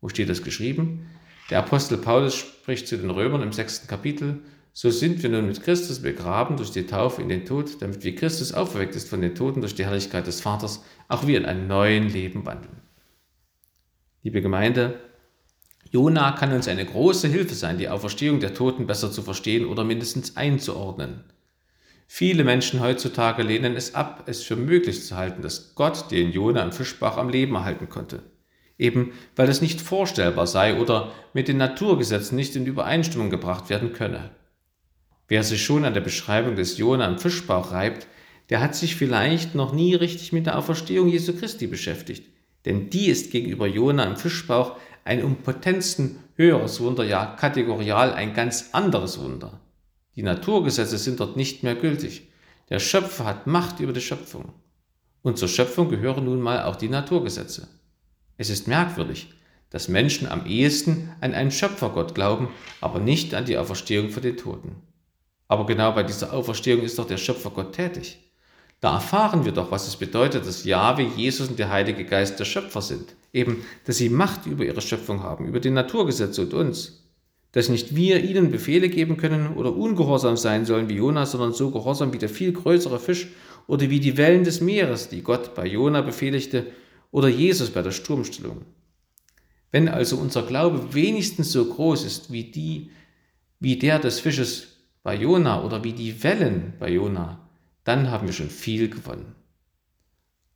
Wo 0.00 0.08
steht 0.08 0.28
das 0.28 0.42
geschrieben? 0.42 1.06
Der 1.50 1.60
Apostel 1.60 1.98
Paulus 1.98 2.34
spricht 2.34 2.88
zu 2.88 2.98
den 2.98 3.10
Römern 3.10 3.42
im 3.42 3.52
sechsten 3.52 3.86
Kapitel, 3.86 4.40
so 4.74 4.90
sind 4.90 5.22
wir 5.22 5.28
nun 5.28 5.46
mit 5.46 5.62
Christus 5.62 6.00
begraben 6.00 6.56
durch 6.56 6.70
die 6.70 6.86
Taufe 6.86 7.20
in 7.20 7.28
den 7.28 7.44
Tod, 7.44 7.82
damit 7.82 8.04
wie 8.04 8.14
Christus 8.14 8.54
auferweckt 8.54 8.96
ist 8.96 9.08
von 9.08 9.20
den 9.20 9.34
Toten 9.34 9.60
durch 9.60 9.74
die 9.74 9.84
Herrlichkeit 9.84 10.26
des 10.26 10.40
Vaters, 10.40 10.82
auch 11.08 11.26
wir 11.26 11.36
in 11.36 11.44
einem 11.44 11.66
neuen 11.66 12.08
Leben 12.08 12.46
wandeln. 12.46 12.80
Liebe 14.22 14.40
Gemeinde, 14.40 14.98
Jona 15.90 16.32
kann 16.32 16.52
uns 16.52 16.68
eine 16.68 16.86
große 16.86 17.28
Hilfe 17.28 17.54
sein, 17.54 17.76
die 17.76 17.90
Auferstehung 17.90 18.40
der 18.40 18.54
Toten 18.54 18.86
besser 18.86 19.12
zu 19.12 19.20
verstehen 19.20 19.66
oder 19.66 19.84
mindestens 19.84 20.38
einzuordnen. 20.38 21.24
Viele 22.06 22.44
Menschen 22.44 22.80
heutzutage 22.80 23.42
lehnen 23.42 23.76
es 23.76 23.94
ab, 23.94 24.24
es 24.26 24.42
für 24.42 24.56
möglich 24.56 25.04
zu 25.04 25.16
halten, 25.16 25.42
dass 25.42 25.74
Gott 25.74 26.10
den 26.10 26.32
Jona 26.32 26.62
im 26.62 26.72
Fischbach 26.72 27.18
am 27.18 27.28
Leben 27.28 27.54
erhalten 27.56 27.90
konnte. 27.90 28.22
Eben 28.78 29.12
weil 29.36 29.48
es 29.50 29.60
nicht 29.60 29.82
vorstellbar 29.82 30.46
sei 30.46 30.80
oder 30.80 31.12
mit 31.34 31.48
den 31.48 31.58
Naturgesetzen 31.58 32.36
nicht 32.36 32.56
in 32.56 32.64
Übereinstimmung 32.64 33.28
gebracht 33.28 33.68
werden 33.68 33.92
könne. 33.92 34.30
Wer 35.32 35.44
sich 35.44 35.64
schon 35.64 35.86
an 35.86 35.94
der 35.94 36.02
Beschreibung 36.02 36.56
des 36.56 36.76
Jona 36.76 37.06
im 37.06 37.18
Fischbauch 37.18 37.72
reibt, 37.72 38.06
der 38.50 38.60
hat 38.60 38.74
sich 38.74 38.96
vielleicht 38.96 39.54
noch 39.54 39.72
nie 39.72 39.94
richtig 39.94 40.30
mit 40.30 40.44
der 40.44 40.58
Auferstehung 40.58 41.08
Jesu 41.08 41.32
Christi 41.32 41.66
beschäftigt. 41.68 42.24
Denn 42.66 42.90
die 42.90 43.06
ist 43.06 43.30
gegenüber 43.30 43.66
Jona 43.66 44.04
im 44.04 44.16
Fischbauch 44.16 44.76
ein 45.06 45.24
um 45.24 45.36
Potenzen 45.36 46.18
höheres 46.36 46.80
Wunder, 46.80 47.04
ja 47.04 47.24
kategorial 47.24 48.12
ein 48.12 48.34
ganz 48.34 48.68
anderes 48.72 49.22
Wunder. 49.22 49.58
Die 50.16 50.22
Naturgesetze 50.22 50.98
sind 50.98 51.18
dort 51.18 51.34
nicht 51.34 51.62
mehr 51.62 51.76
gültig. 51.76 52.28
Der 52.68 52.78
Schöpfer 52.78 53.24
hat 53.24 53.46
Macht 53.46 53.80
über 53.80 53.94
die 53.94 54.02
Schöpfung. 54.02 54.52
Und 55.22 55.38
zur 55.38 55.48
Schöpfung 55.48 55.88
gehören 55.88 56.26
nun 56.26 56.42
mal 56.42 56.64
auch 56.64 56.76
die 56.76 56.90
Naturgesetze. 56.90 57.68
Es 58.36 58.50
ist 58.50 58.68
merkwürdig, 58.68 59.32
dass 59.70 59.88
Menschen 59.88 60.28
am 60.28 60.44
ehesten 60.44 61.08
an 61.22 61.32
einen 61.32 61.52
Schöpfergott 61.52 62.14
glauben, 62.14 62.50
aber 62.82 63.00
nicht 63.00 63.32
an 63.32 63.46
die 63.46 63.56
Auferstehung 63.56 64.10
für 64.10 64.20
den 64.20 64.36
Toten. 64.36 64.91
Aber 65.52 65.66
genau 65.66 65.92
bei 65.92 66.02
dieser 66.02 66.32
Auferstehung 66.32 66.80
ist 66.80 66.98
doch 66.98 67.06
der 67.06 67.18
Schöpfergott 67.18 67.74
tätig. 67.74 68.16
Da 68.80 68.94
erfahren 68.94 69.44
wir 69.44 69.52
doch, 69.52 69.70
was 69.70 69.86
es 69.86 69.96
bedeutet, 69.96 70.46
dass 70.46 70.64
Jahwe, 70.64 71.02
Jesus 71.02 71.50
und 71.50 71.58
der 71.58 71.68
Heilige 71.68 72.06
Geist 72.06 72.40
der 72.40 72.46
Schöpfer 72.46 72.80
sind. 72.80 73.14
Eben, 73.34 73.62
dass 73.84 73.98
sie 73.98 74.08
Macht 74.08 74.46
über 74.46 74.64
ihre 74.64 74.80
Schöpfung 74.80 75.22
haben, 75.22 75.44
über 75.44 75.60
die 75.60 75.68
Naturgesetze 75.68 76.40
und 76.40 76.54
uns. 76.54 77.04
Dass 77.52 77.68
nicht 77.68 77.94
wir 77.94 78.24
ihnen 78.24 78.50
Befehle 78.50 78.88
geben 78.88 79.18
können 79.18 79.54
oder 79.54 79.76
ungehorsam 79.76 80.38
sein 80.38 80.64
sollen 80.64 80.88
wie 80.88 80.94
Jonas, 80.94 81.32
sondern 81.32 81.52
so 81.52 81.70
gehorsam 81.70 82.14
wie 82.14 82.18
der 82.18 82.30
viel 82.30 82.54
größere 82.54 82.98
Fisch 82.98 83.28
oder 83.66 83.90
wie 83.90 84.00
die 84.00 84.16
Wellen 84.16 84.44
des 84.44 84.62
Meeres, 84.62 85.10
die 85.10 85.20
Gott 85.20 85.54
bei 85.54 85.66
Jona 85.66 86.00
befehligte 86.00 86.64
oder 87.10 87.28
Jesus 87.28 87.68
bei 87.68 87.82
der 87.82 87.90
Sturmstellung. 87.90 88.62
Wenn 89.70 89.90
also 89.90 90.16
unser 90.16 90.44
Glaube 90.44 90.94
wenigstens 90.94 91.52
so 91.52 91.62
groß 91.62 92.06
ist 92.06 92.32
wie 92.32 92.44
die, 92.44 92.88
wie 93.60 93.76
der 93.76 93.98
des 93.98 94.18
Fisches 94.18 94.71
bei 95.02 95.16
Jona 95.16 95.64
oder 95.64 95.82
wie 95.84 95.92
die 95.92 96.22
Wellen 96.22 96.74
bei 96.78 96.90
Jona, 96.90 97.48
dann 97.84 98.10
haben 98.10 98.26
wir 98.26 98.34
schon 98.34 98.50
viel 98.50 98.88
gewonnen. 98.88 99.34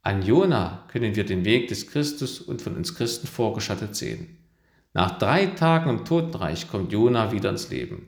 An 0.01 0.21
Jona 0.21 0.85
können 0.89 1.15
wir 1.15 1.25
den 1.25 1.43
Weg 1.43 1.67
des 1.67 1.87
Christus 1.87 2.39
und 2.39 2.61
von 2.61 2.77
uns 2.77 2.95
Christen 2.95 3.27
vorgeschattet 3.27 3.95
sehen. 3.95 4.37
Nach 4.93 5.17
drei 5.17 5.47
Tagen 5.47 5.89
im 5.89 6.05
Totenreich 6.05 6.69
kommt 6.69 6.93
Jona 6.93 7.33
wieder 7.33 7.49
ins 7.49 7.69
Leben. 7.69 8.07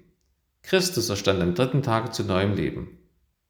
Christus 0.63 1.09
erstand 1.09 1.41
am 1.41 1.55
dritten 1.55 1.83
Tage 1.83 2.11
zu 2.11 2.23
neuem 2.23 2.55
Leben. 2.55 2.97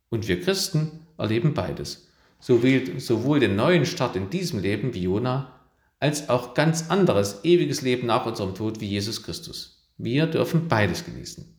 Und 0.09 0.27
wir 0.27 0.41
Christen 0.41 1.05
erleben 1.17 1.53
beides. 1.53 2.07
Sowohl 2.39 3.39
den 3.39 3.55
neuen 3.55 3.85
Start 3.85 4.15
in 4.15 4.29
diesem 4.29 4.59
Leben 4.59 4.93
wie 4.95 5.03
Jona, 5.03 5.59
als 5.99 6.29
auch 6.29 6.53
ganz 6.53 6.89
anderes 6.89 7.43
ewiges 7.43 7.81
Leben 7.81 8.07
nach 8.07 8.25
unserem 8.25 8.55
Tod 8.55 8.79
wie 8.79 8.87
Jesus 8.87 9.21
Christus. 9.21 9.91
Wir 9.97 10.25
dürfen 10.25 10.67
beides 10.67 11.05
genießen. 11.05 11.58